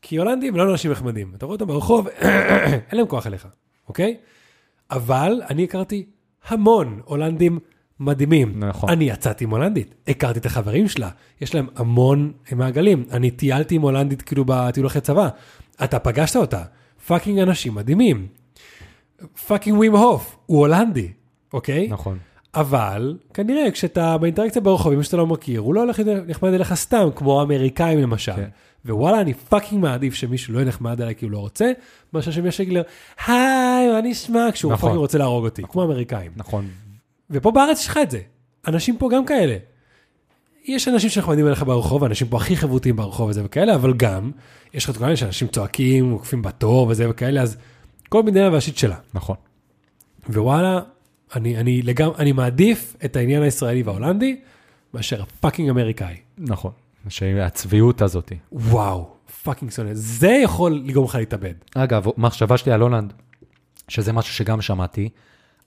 [0.01, 1.31] כי הולנדים לא אנשים נחמדים.
[1.35, 2.07] אתה רואה אותם ברחוב,
[2.89, 3.47] אין להם כוח אליך,
[3.87, 4.17] אוקיי?
[4.91, 6.05] אבל אני הכרתי
[6.47, 7.59] המון הולנדים
[7.99, 8.63] מדהימים.
[8.63, 8.89] נכון.
[8.89, 11.09] אני יצאתי עם הולנדית, הכרתי את החברים שלה,
[11.41, 13.05] יש להם המון מעגלים.
[13.11, 15.29] אני טיילתי עם הולנדית כאילו בטיול אחרי צבא.
[15.83, 16.63] אתה פגשת אותה,
[17.07, 18.27] fucking אנשים מדהימים.
[19.47, 21.11] fucking Wim Hof, הוא הולנדי,
[21.53, 21.87] אוקיי?
[21.87, 22.17] נכון.
[22.55, 26.73] אבל כנראה כשאתה באינטראקציה ברחוב, עם מי שאתה לא מכיר, הוא לא הולך נחמד אליך
[26.73, 28.35] סתם, כמו האמריקאים למשל.
[28.35, 28.49] כן.
[28.85, 31.71] ווואלה, אני fucking מעדיף שמישהו לא יהיה נחמד אליי כי הוא לא רוצה,
[32.13, 32.83] מאשר שמישהו יגיד לו,
[33.27, 34.81] היי, מה נשמע, כשהוא נכון.
[34.81, 36.31] fucking רוצה להרוג אותי, כמו אמריקאים.
[36.35, 36.67] נכון.
[37.29, 38.19] ופה בארץ יש לך את זה.
[38.67, 39.57] אנשים פה גם כאלה.
[40.65, 44.31] יש אנשים שנחמדים אליך ברחוב, האנשים פה הכי חברותיים ברחוב וזה וכאלה, אבל גם,
[44.73, 47.57] יש לך את כל האלה שאנשים צועקים, עוקפים בתור וזה וכאלה, אז
[48.09, 48.95] כל מדינה וה shit שלה.
[49.13, 49.35] נכון.
[50.29, 50.81] ווואלה,
[51.35, 54.39] אני, אני, לגמ, אני מעדיף את העניין הישראלי וההולנדי,
[54.93, 56.15] מאשר ה fucking אמריקאי.
[56.37, 56.71] נכון.
[57.09, 58.31] שהצביעות הזאת.
[58.51, 59.09] וואו,
[59.43, 59.89] fucking שונא.
[59.93, 61.53] זה יכול לגרום לך להתאבד.
[61.75, 63.13] אגב, מחשבה שלי על הולנד,
[63.87, 65.09] שזה משהו שגם שמעתי,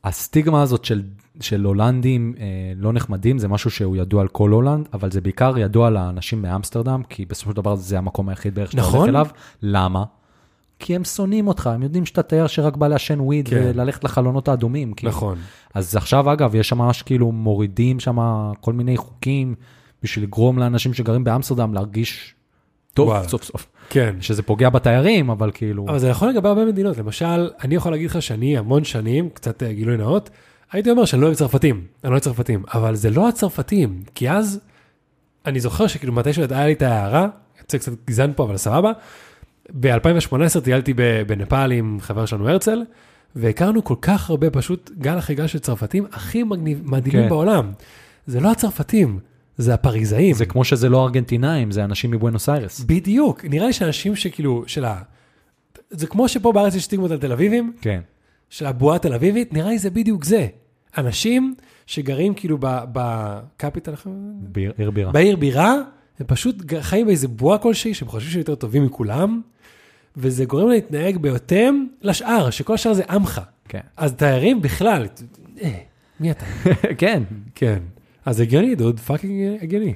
[0.05, 1.03] הסטיגמה הזאת של,
[1.41, 2.45] של הולנדים אה,
[2.77, 7.03] לא נחמדים, זה משהו שהוא ידוע על כל הולנד, אבל זה בעיקר ידוע לאנשים מאמסטרדם,
[7.09, 9.01] כי בסופו של דבר זה המקום היחיד בערך שאתה נכון.
[9.01, 9.27] הולך אליו.
[9.63, 10.05] למה?
[10.79, 13.63] כי הם שונאים אותך, הם יודעים שאתה תייר שרק בא לעשן וויד כן.
[13.65, 14.93] וללכת לחלונות האדומים.
[14.93, 15.13] כאילו.
[15.13, 15.39] נכון.
[15.75, 18.19] אז עכשיו, אגב, יש שם ממש כאילו מורידים שם
[18.61, 19.55] כל מיני חוקים
[20.03, 22.35] בשביל לגרום לאנשים שגרים באמסטרדם להרגיש
[22.95, 23.29] טוב וואלה.
[23.29, 23.67] סוף סוף.
[23.91, 24.17] כן.
[24.21, 25.87] שזה פוגע בתיירים, אבל כאילו...
[25.89, 26.99] אבל זה יכול לגבי הרבה מדינות.
[26.99, 30.31] למשל, אני יכול להגיד לך שאני המון שנים, קצת אה, גילוי נאות,
[30.73, 34.31] הייתי אומר שאני לא אוהב צרפתים, אני לא אוהב צרפתים, אבל זה לא הצרפתים, כי
[34.31, 34.61] אז,
[35.47, 37.29] אני זוכר שכאילו מתישהו היה לי את ההערה,
[37.61, 38.93] יוצא קצת גזען פה, אבל סבבה,
[39.75, 40.95] ב-2018 טיילתי
[41.27, 42.83] בנפאל עם חבר שלנו הרצל,
[43.37, 47.29] והכרנו כל כך הרבה פשוט גל אחרי גל של צרפתים הכי מגניב, מדהימים כן.
[47.29, 47.73] בעולם.
[48.27, 49.19] זה לא הצרפתים,
[49.57, 50.35] זה הפריזאים.
[50.35, 52.81] זה כמו שזה לא ארגנטינאים, זה אנשים מבואנוס איירס.
[52.81, 55.03] בדיוק, נראה לי שאנשים שכאילו, של ה...
[55.91, 58.01] זה כמו שפה בארץ יש סטיגמות על תל אביבים, כן.
[58.51, 60.47] של הבועה התל אביבית, נראה לי זה בדיוק זה.
[60.99, 61.55] אנשים
[61.87, 63.93] שגרים כאילו ב capital,
[64.39, 65.13] ביר- עיר בירה.
[65.13, 65.75] בעיר בירה,
[66.21, 69.41] הם פשוט חיים באיזה בועה כלשהי, שהם חושבים שהם יותר טובים מכולם,
[70.17, 73.41] וזה גורם להתנהג בהתאם לשאר, שכל השאר זה עמך.
[73.69, 73.81] כן.
[73.97, 75.07] אז תיירים בכלל,
[75.63, 75.79] אה,
[76.21, 76.45] מי אתה?
[76.99, 77.23] כן,
[77.55, 77.79] כן.
[78.25, 79.95] אז הגיוני, dude, fucking הגיוני.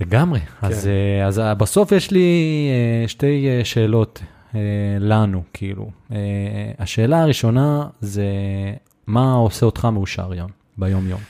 [0.00, 0.40] לגמרי.
[0.62, 2.68] אז, אה, אז אה, בסוף יש לי
[3.02, 4.22] אה, שתי שאלות
[5.00, 5.90] לנו, כאילו.
[6.78, 8.24] השאלה הראשונה זה,
[9.06, 11.20] מה עושה אותך מאושר, יון, ביום-יום?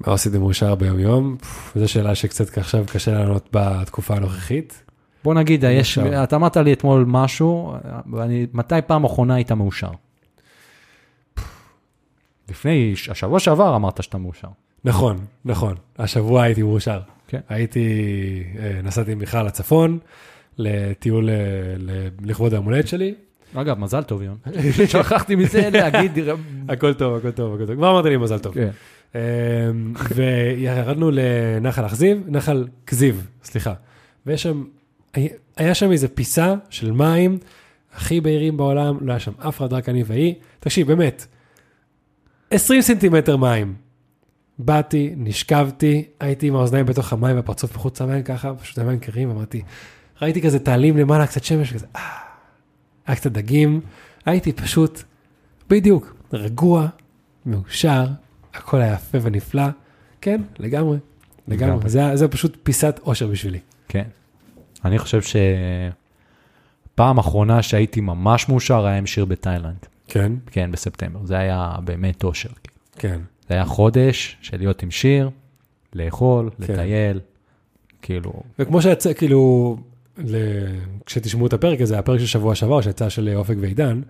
[0.00, 1.36] מה עשיתם מאושר ביום יום?
[1.74, 4.83] זו שאלה שקצת עכשיו קשה לענות בתקופה הנוכחית.
[5.24, 5.98] בוא נגיד, יש.
[5.98, 7.74] אתה אמרת לי אתמול משהו,
[8.12, 9.90] ואני, מתי פעם אחרונה היית מאושר?
[12.50, 14.48] לפני, השבוע שעבר אמרת שאתה מאושר.
[14.84, 15.74] נכון, נכון.
[15.98, 17.00] השבוע הייתי מאושר.
[17.28, 17.40] כן.
[17.48, 17.88] הייתי,
[18.58, 19.98] אה, נסעתי עם מיכל לצפון,
[20.58, 21.34] לטיול אה,
[22.24, 23.14] לכבוד היום הולדת שלי.
[23.54, 24.36] אגב, מזל טוב, יון.
[24.92, 26.18] שכחתי מזה להגיד.
[26.68, 27.76] הכל טוב, הכל טוב, הכל טוב.
[27.76, 28.54] כבר אמרת לי מזל טוב.
[28.54, 28.70] כן.
[29.14, 29.20] אה,
[30.14, 33.74] וירדנו לנחל אכזיב, נחל כזיב, סליחה.
[34.26, 34.64] ויש שם,
[35.56, 37.38] היה שם איזה פיסה של מים,
[37.94, 40.34] הכי בהירים בעולם, לא היה שם אף אחד, רק אני והיא.
[40.60, 41.26] תקשיב, באמת,
[42.50, 43.74] 20 סנטימטר מים.
[44.58, 49.62] באתי, נשכבתי, הייתי עם האוזניים בתוך המים והפרצוף מחוץ למים ככה, פשוט המים קרים, אמרתי,
[50.22, 52.00] ראיתי כזה תעלים למעלה, קצת שמש, כזה, אה,
[53.06, 53.80] היה קצת דגים,
[54.26, 55.02] הייתי פשוט,
[55.70, 56.86] בדיוק, רגוע,
[57.46, 58.06] מאושר,
[58.54, 59.66] הכל היה יפה ונפלא,
[60.20, 60.98] כן, לגמרי,
[61.48, 61.90] לגמרי, לגמרי.
[61.90, 63.58] זה, זה פשוט פיסת אושר בשבילי.
[63.88, 64.04] כן.
[64.84, 65.20] אני חושב
[66.94, 69.86] שפעם אחרונה שהייתי ממש מאושר היה עם שיר בתאילנד.
[70.08, 71.20] כן, כן, בספטמבר.
[71.24, 72.48] זה היה באמת אושר.
[72.48, 72.74] כאילו.
[72.96, 75.30] כן, זה היה חודש של להיות עם שיר,
[75.94, 76.72] לאכול, כן.
[76.72, 77.20] לטייל,
[78.02, 79.76] כאילו, וכמו שיצא, כאילו,
[80.18, 80.36] ל...
[81.06, 84.00] כשתשמעו את הפרק הזה, הפרק של שבוע שעבר, שיצא של אופק ועידן,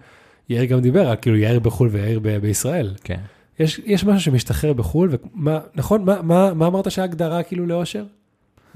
[0.49, 2.95] יאיר גם דיבר על כאילו יאיר בחו"ל ויאיר ב- בישראל.
[3.05, 3.21] כן.
[3.59, 6.05] יש, יש משהו שמשתחרר בחו"ל, ומה, נכון?
[6.05, 8.05] מה, מה, מה אמרת שההגדרה כאילו לאושר?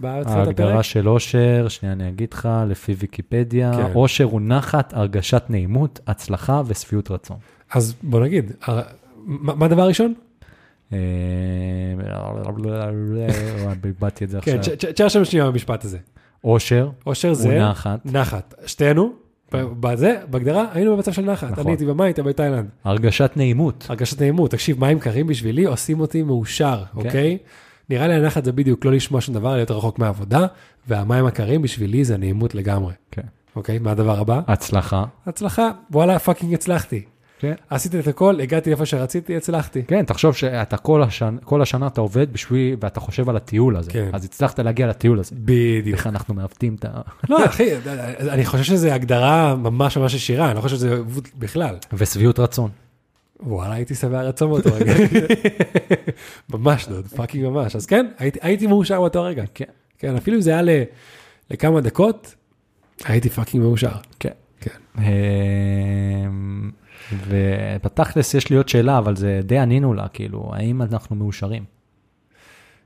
[0.00, 0.82] בתחילת ההגדרה הפרק?
[0.84, 3.92] של אושר, שנייה אני אגיד לך, לפי ויקיפדיה, כן.
[3.94, 7.36] אושר הוא נחת, הרגשת נעימות, הצלחה ושביעות רצון.
[7.72, 8.52] אז בוא נגיד,
[9.30, 10.14] מה הדבר הראשון?
[10.92, 10.98] אה,
[13.84, 14.74] איבדתי את זה כן, עכשיו.
[14.76, 15.98] ת- תשאר שם שנייה במשפט הזה.
[16.44, 18.54] אושר אושר זה נחת, נחת.
[18.66, 19.12] שתינו,
[19.52, 21.50] בזה, בהגדרה, היינו במצב של נחת.
[21.50, 21.62] נכון.
[21.64, 22.68] אני הייתי במים, היית בתאילנד.
[22.84, 23.86] הרגשת נעימות.
[23.88, 24.50] הרגשת נעימות.
[24.50, 26.98] תקשיב, מים קרים בשבילי עושים אותי מאושר, כן.
[27.06, 27.38] אוקיי?
[27.90, 30.46] נראה לי הנחת זה בדיוק לא לשמוע שום דבר, להיות רחוק מהעבודה,
[30.88, 32.92] והמים הקרים בשבילי זה נעימות לגמרי.
[33.10, 33.22] כן.
[33.56, 34.40] אוקיי, מה הדבר הבא?
[34.46, 35.04] הצלחה.
[35.26, 37.02] הצלחה, וואלה, fucking הצלחתי.
[37.38, 37.54] כן.
[37.70, 39.82] עשיתי את הכל, הגעתי לאיפה שרציתי, הצלחתי.
[39.82, 43.90] כן, תחשוב שאתה כל השנה, כל השנה אתה עובד בשביל, ואתה חושב על הטיול הזה.
[43.90, 44.10] כן.
[44.12, 45.36] אז הצלחת להגיע לטיול הזה.
[45.38, 45.96] בדיוק.
[45.96, 47.00] איך אנחנו מעוותים את ה...
[47.28, 47.70] לא, אחי,
[48.20, 50.98] אני חושב שזו הגדרה ממש ממש ישירה, אני לא חושב שזה
[51.38, 51.76] בכלל.
[51.92, 52.70] ושביעות רצון.
[53.42, 54.92] וואלה, הייתי שבע רצון באותו רגע.
[56.54, 57.76] ממש, dude, fucking ממש.
[57.76, 59.44] אז כן, הייתי- הייתי מאושר באותו רגע.
[59.54, 59.64] כן.
[59.98, 60.82] כן, אפילו אם זה היה ל-
[61.50, 62.34] לכמה דקות,
[63.04, 63.90] הייתי fucking מאושר.
[64.20, 64.30] כן.
[64.60, 65.02] כן.
[65.02, 66.70] אמ,
[67.28, 71.64] ובתכלס יש לי עוד שאלה, אבל זה די ענינו עליה, כאילו, האם אנחנו מאושרים?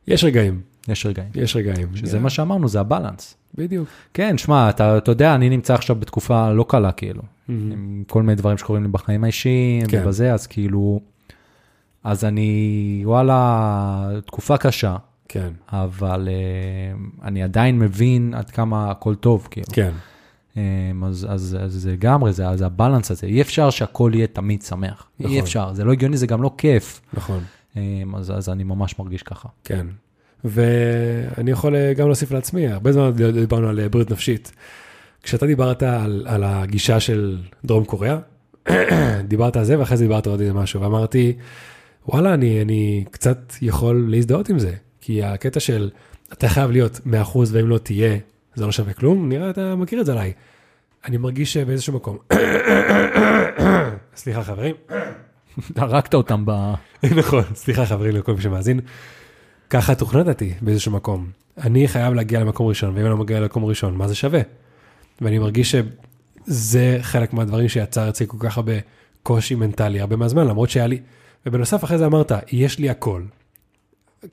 [0.07, 1.29] יש רגעים, יש רגעים.
[1.35, 1.97] יש רגעים.
[1.97, 3.37] שזה מה שאמרנו, זה ה balance.
[3.55, 3.89] בדיוק.
[4.15, 7.23] כן, שמע, אתה, אתה יודע, אני נמצא עכשיו בתקופה לא קלה, כאילו,
[7.73, 10.03] עם כל מיני דברים שקורים לי בחיים האישיים, כן.
[10.05, 11.01] ובזה, אז כאילו,
[12.05, 14.97] אז אני, וואלה, תקופה קשה,
[15.29, 19.67] כן, אבל אה, אני עדיין מבין עד כמה הכל טוב, כאילו.
[19.73, 19.91] כן.
[20.57, 20.63] אה,
[21.07, 23.27] אז, אז, אז זה לגמרי, זה, זה הבלנס הזה.
[23.27, 25.07] אי אפשר שהכל יהיה תמיד שמח.
[25.21, 25.33] נכון.
[25.33, 27.01] אי אפשר, זה לא הגיוני, זה גם לא כיף.
[27.15, 27.41] נכון,
[27.77, 29.49] אה, אז, אז אני ממש מרגיש ככה.
[29.65, 29.87] כן.
[30.45, 34.53] ואני יכול אה, גם להוסיף לעצמי, הרבה זמן דיברנו על אה, בריאות נפשית.
[35.23, 38.19] כשאתה דיברת על, על הגישה של דרום קוריאה,
[39.29, 41.33] דיברת על זה ואחרי זה דיברת עוד איזה משהו, ואמרתי,
[42.09, 45.91] וואלה, אני, אני קצת יכול להזדהות עם זה, כי הקטע של
[46.33, 47.01] אתה חייב להיות
[47.35, 48.17] 100% ואם לא תהיה,
[48.55, 50.33] זה לא שווה כלום, נראה אתה מכיר את זה עליי.
[51.05, 52.19] אני מרגיש שבאיזשהו מקום,
[54.17, 54.75] סליחה חברים,
[55.77, 56.75] הרגת אותם ב...
[57.21, 58.81] נכון, סליחה חברים לכל מי שמאזין.
[59.71, 61.31] ככה תוכנתתי באיזשהו מקום.
[61.59, 64.41] אני חייב להגיע למקום ראשון, ואם אני לא מגיע למקום ראשון, מה זה שווה?
[65.21, 68.73] ואני מרגיש שזה חלק מהדברים שיצר אצלי כל כך הרבה
[69.23, 71.01] קושי מנטלי הרבה מהזמן, למרות שהיה לי,
[71.47, 73.23] ובנוסף אחרי זה אמרת, יש לי הכל.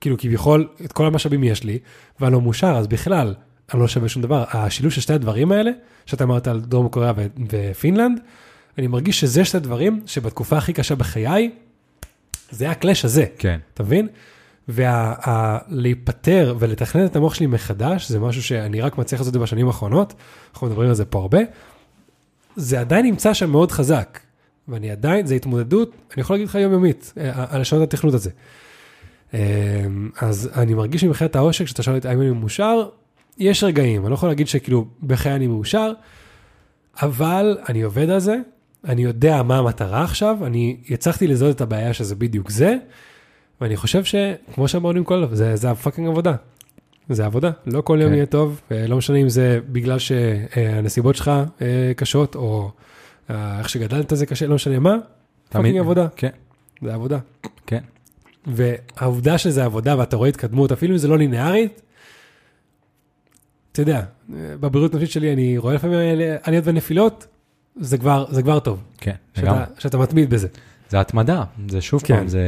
[0.02, 1.80] כאילו כביכול, את כל המשאבים יש לי,
[2.20, 3.34] ואני לא מאושר, אז בכלל,
[3.74, 4.44] אני לא שווה שום דבר.
[4.52, 5.72] השילוב של שתי הדברים האלה,
[6.06, 8.20] שאתה אמרת על דרום קוריאה ו- ופינלנד,
[8.78, 11.52] אני מרגיש שזה שתי דברים שבתקופה הכי קשה בחיי,
[12.52, 13.26] זה הקלאש הזה.
[13.38, 13.60] כן.
[13.74, 14.08] אתה מבין?
[14.70, 19.68] ולהיפטר ולתכנן את המוח שלי מחדש, זה משהו שאני רק מצליח לעשות את זה בשנים
[19.68, 20.14] האחרונות,
[20.54, 21.40] אנחנו מדברים על זה פה הרבה,
[22.56, 24.20] זה עדיין נמצא שם מאוד חזק,
[24.68, 28.30] ואני עדיין, זה התמודדות, אני יכול להגיד לך יומיומית, אה, על לשנות התכנות הזה.
[29.34, 29.40] אה,
[30.22, 32.90] אז אני מרגיש מבחינת העושק, כשאתה שואל אותי האם אני מאושר,
[33.38, 35.92] יש רגעים, אני לא יכול להגיד שכאילו בחיי אני מאושר,
[37.02, 38.38] אבל אני עובד על זה,
[38.86, 42.76] אני יודע מה המטרה עכשיו, אני הצלחתי לזהות את הבעיה שזה בדיוק זה,
[43.62, 46.36] ואני חושב שכמו שאמרנו עם כל, זה, זה הפאקינג עבודה.
[47.10, 48.16] זה עבודה, לא כל יום כן.
[48.16, 51.32] יהיה טוב, אה, לא משנה אם זה בגלל שהנסיבות שלך
[51.62, 52.72] אה, קשות, או
[53.30, 54.96] אה, איך שגדלת זה קשה, לא משנה מה,
[55.50, 56.30] פאקינג עבודה, כן,
[56.82, 57.20] זה עבודה.
[57.66, 57.80] כן.
[58.48, 61.82] והעובדה שזה עבודה ואתה רואה התקדמות, אפילו אם זה לא לינארית,
[63.72, 63.98] אתה יודע,
[64.34, 67.28] אה, בבריאות נפשית שלי אני רואה לפעמים אה, עליות ונפילות,
[67.80, 69.60] זה כבר, זה כבר טוב, כן, לגמרי.
[69.60, 70.48] שאתה, שאתה מתמיד בזה.
[70.90, 72.16] זה התמדה, זה שוב כן.
[72.18, 72.42] פעם, זה,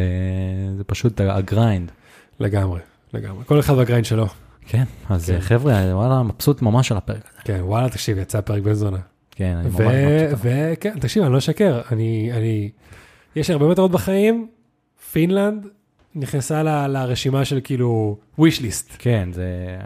[0.77, 1.91] זה פשוט ה grind.
[2.39, 2.79] לגמרי,
[3.13, 3.45] לגמרי.
[3.45, 4.27] כל אחד וה grind שלו.
[4.65, 5.39] כן, אז כן.
[5.39, 7.41] חבר'ה, וואלה, מבסוט ממש על הפרק הזה.
[7.43, 8.97] כן, וואלה, תקשיב, יצא פרק בן זונה.
[9.31, 10.39] כן, אני ממש מבסוט.
[10.43, 12.69] וכן, תקשיב, אני לא אשקר, אני, אני,
[13.35, 14.47] יש הרבה מטרות בחיים,
[15.11, 15.67] פינלנד
[16.15, 18.95] נכנסה ל- לרשימה של כאילו wish list.
[18.97, 19.77] כן, זה,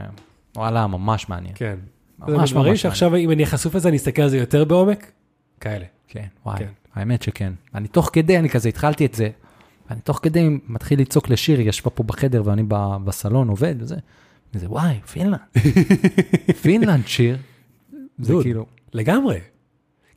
[0.55, 1.53] וואלה, ממש מעניין.
[1.55, 1.75] כן.
[2.19, 2.75] ממש ממש מעניין.
[2.75, 5.11] שעכשיו אם אני אהיה חשוף לזה, אני אסתכל על זה יותר בעומק,
[5.59, 5.85] כאלה.
[6.07, 6.67] כן, וואי, כן.
[6.95, 7.53] האמת שכן.
[7.75, 9.29] אני תוך כדי, אני כזה התחלתי את זה,
[9.91, 12.63] אני תוך כדי מתחיל לצעוק לשיר, היא ישבה פה בחדר ואני
[13.03, 13.95] בסלון עובד וזה,
[14.53, 15.39] וזה וואי, פינלנד.
[16.61, 17.37] פינלנד שיר.
[18.19, 18.43] זה דוד.
[18.43, 19.39] כאילו, לגמרי.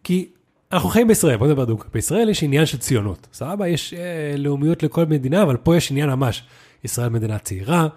[0.04, 0.28] כי
[0.72, 1.88] אנחנו חיים בישראל, בוא נדבר דוך.
[1.94, 3.26] בישראל יש עניין של ציונות.
[3.32, 6.44] סבבה, יש אה, לאומיות לכל מדינה, אבל פה יש עניין ממש.
[6.84, 7.88] ישראל מדינה צעירה,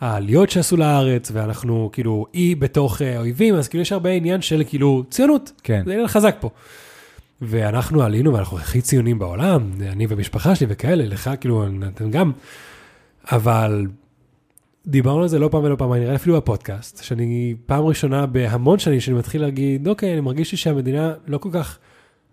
[0.00, 4.62] העליות שעשו לארץ, ואנחנו כאילו אי בתוך אה, אויבים, אז כאילו יש הרבה עניין של
[4.68, 5.52] כאילו ציונות.
[5.62, 5.82] כן.
[5.86, 6.50] זה עניין חזק פה.
[7.42, 12.32] ואנחנו עלינו, ואנחנו הכי ציונים בעולם, אני ומשפחה שלי וכאלה, לך כאילו, אתם גם,
[13.32, 13.86] אבל
[14.86, 18.78] דיברנו על זה לא פעם ולא פעם, נראה לי אפילו בפודקאסט, שאני פעם ראשונה בהמון
[18.78, 21.78] שנים שאני מתחיל להגיד, אוקיי, אני מרגיש לי שהמדינה לא כל כך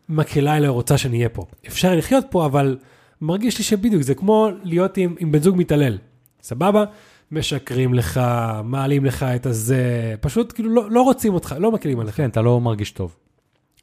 [0.10, 1.45] מקהלה אלא רוצה שאני אהיה פה.
[1.68, 2.78] אפשר לחיות פה, אבל
[3.22, 5.97] מרגיש לי שבדיוק, זה כמו להיות עם, עם בן זוג מתעלל,
[6.41, 6.84] סבבה?
[7.32, 8.22] משקרים לך,
[8.64, 12.18] מעלים לך את הזה, פשוט כאילו לא, לא רוצים אותך, לא מקלים עליך.
[12.18, 13.16] כן, אתה לא מרגיש טוב.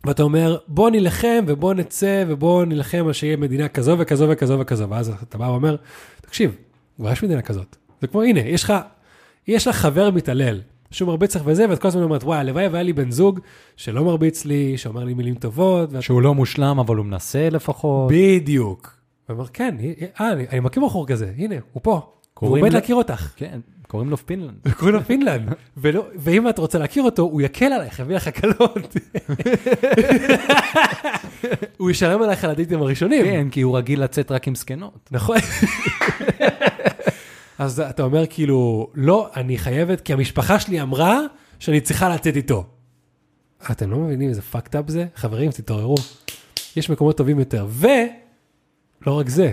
[0.07, 4.89] ואתה אומר, בוא נילחם ובוא נצא ובוא נילחם על שיהיה מדינה כזו וכזו וכזו וכזו,
[4.91, 5.77] ואז אתה בא ואומר,
[6.21, 6.57] תקשיב,
[6.97, 7.77] כבר יש מדינה כזאת.
[8.01, 8.73] זה כמו, הנה, יש לך,
[9.49, 12.83] יש לך חבר מתעלל, שהוא מרביץ לך וזה, ואת כל הזמן אומרת, וואי, הלוואי והיה
[12.83, 13.41] לי בן זוג
[13.77, 16.03] שלא מרביץ לי, שאומר לי מילים טובות, ואת...
[16.03, 18.11] שהוא לא מושלם, אבל הוא מנסה לפחות.
[18.13, 18.95] בדיוק.
[19.29, 19.77] הוא אומר, כן,
[20.21, 22.01] אה, אני, אני מכיר בחור כזה, הנה, הוא פה.
[22.39, 23.33] הוא עומד לו- להכיר אותך.
[23.37, 23.61] כן,
[23.93, 24.69] קוראים לו פינלנד.
[24.79, 28.97] קוראים לו פינלנד, ולא, ואם את רוצה להכיר אותו, הוא יקל עלייך, יביא לך הקלות.
[31.79, 33.25] הוא ישלם עלייך על הדייטים הראשונים.
[33.25, 35.09] כן, כי הוא רגיל לצאת רק עם זקנות.
[35.11, 35.37] נכון.
[37.59, 41.21] אז אתה אומר כאילו, לא, אני חייבת, כי המשפחה שלי אמרה
[41.59, 42.67] שאני צריכה לצאת איתו.
[43.71, 45.07] אתם לא מבינים איזה fucked up זה?
[45.15, 45.97] חברים, תתעוררו.
[46.77, 47.67] יש מקומות טובים יותר.
[47.71, 49.53] ולא רק זה,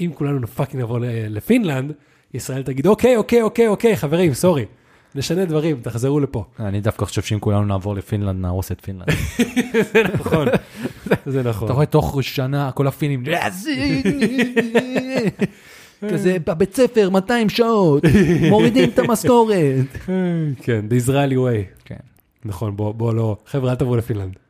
[0.00, 0.98] אם כולנו fucking נבוא
[1.28, 1.92] לפינלנד,
[2.34, 4.64] ישראל תגיד, אוקיי, אוקיי, אוקיי, אוקיי, חברים, sorry.
[5.14, 6.44] נשנה דברים, תחזרו לפה.
[6.60, 9.08] אני דווקא חושב שאם כולנו נעבור לפינלנד, נהרוס את פינלנד.
[9.92, 10.48] זה נכון,
[11.26, 11.68] זה נכון.
[11.68, 13.24] אתה רואה תוך שנה, כל הפינים,
[16.10, 18.02] כזה בבית ספר 200 שעות,
[18.50, 19.56] מורידים את המשכורת.
[20.62, 21.84] כן, the Israeli way.
[21.84, 21.96] כן.
[22.44, 24.47] נכון, בוא, לא, חבר'ה, אל תבואו לפינלנד.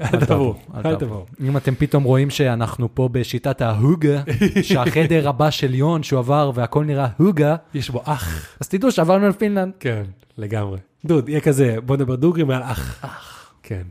[0.00, 1.26] אל תבואו, אל תבואו.
[1.40, 4.22] אם אתם פתאום רואים שאנחנו פה בשיטת ההוגה,
[4.62, 8.56] שהחדר הבא של יון שהוא עבר והכל נראה הוגה, יש בו אח.
[8.60, 9.72] אז תדעו שעברנו לפינלנד.
[9.80, 10.02] כן,
[10.38, 10.78] לגמרי.
[11.04, 13.04] דוד, יהיה כזה, בוא נדבר דוגרי מעל אח.
[13.04, 13.52] אח.
[13.62, 13.82] כן.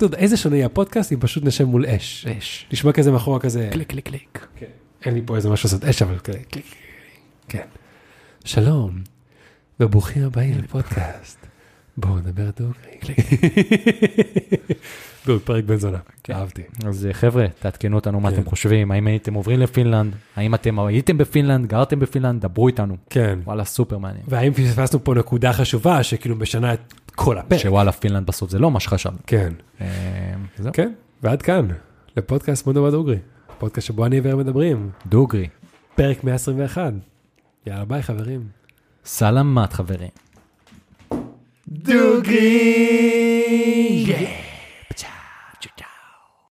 [0.00, 2.26] דוד, איזה שונה יהיה הפודקאסט אם פשוט נשב מול אש.
[2.26, 2.66] אש.
[2.72, 4.46] נשמע כזה מאחורה כזה, קליק קליק קליק.
[4.56, 4.66] כן.
[5.04, 6.74] אין לי פה איזה משהו לעשות אש, אבל כזה, קליק, קליק,
[7.48, 7.66] כן.
[8.44, 8.90] שלום,
[9.80, 11.43] וברוכים הבאים לפודקאסט.
[11.96, 12.98] בואו נדבר דוגרי.
[15.26, 15.98] דוד, פרק בן זונה,
[16.30, 16.62] אהבתי.
[16.86, 18.36] אז אה, חבר'ה, תעדכנו אותנו מה כן.
[18.36, 22.96] אתם חושבים, האם הייתם עוברים לפינלנד, האם אתם הייתם בפינלנד, גרתם בפינלנד, דברו איתנו.
[23.10, 23.38] כן.
[23.44, 24.24] וואלה, סופר מעניין.
[24.28, 27.58] והאם פספסנו פה נקודה חשובה שכאילו משנה את כל הפרק.
[27.58, 29.18] שוואלה, פינלנד בסוף זה לא מה שחשבנו.
[29.26, 29.52] כן.
[29.80, 29.86] אה.
[30.72, 30.92] כן,
[31.22, 31.68] ועד כאן,
[32.16, 33.18] לפודקאסט נדבר דוגרי.
[33.58, 34.90] פודקאסט שבו אני וער מדברים.
[35.06, 35.48] דוגרי.
[35.94, 36.92] פרק 121.
[37.66, 38.48] יאללה ביי חברים.
[39.04, 40.23] סלמת חברים.
[41.82, 43.34] דוגרי!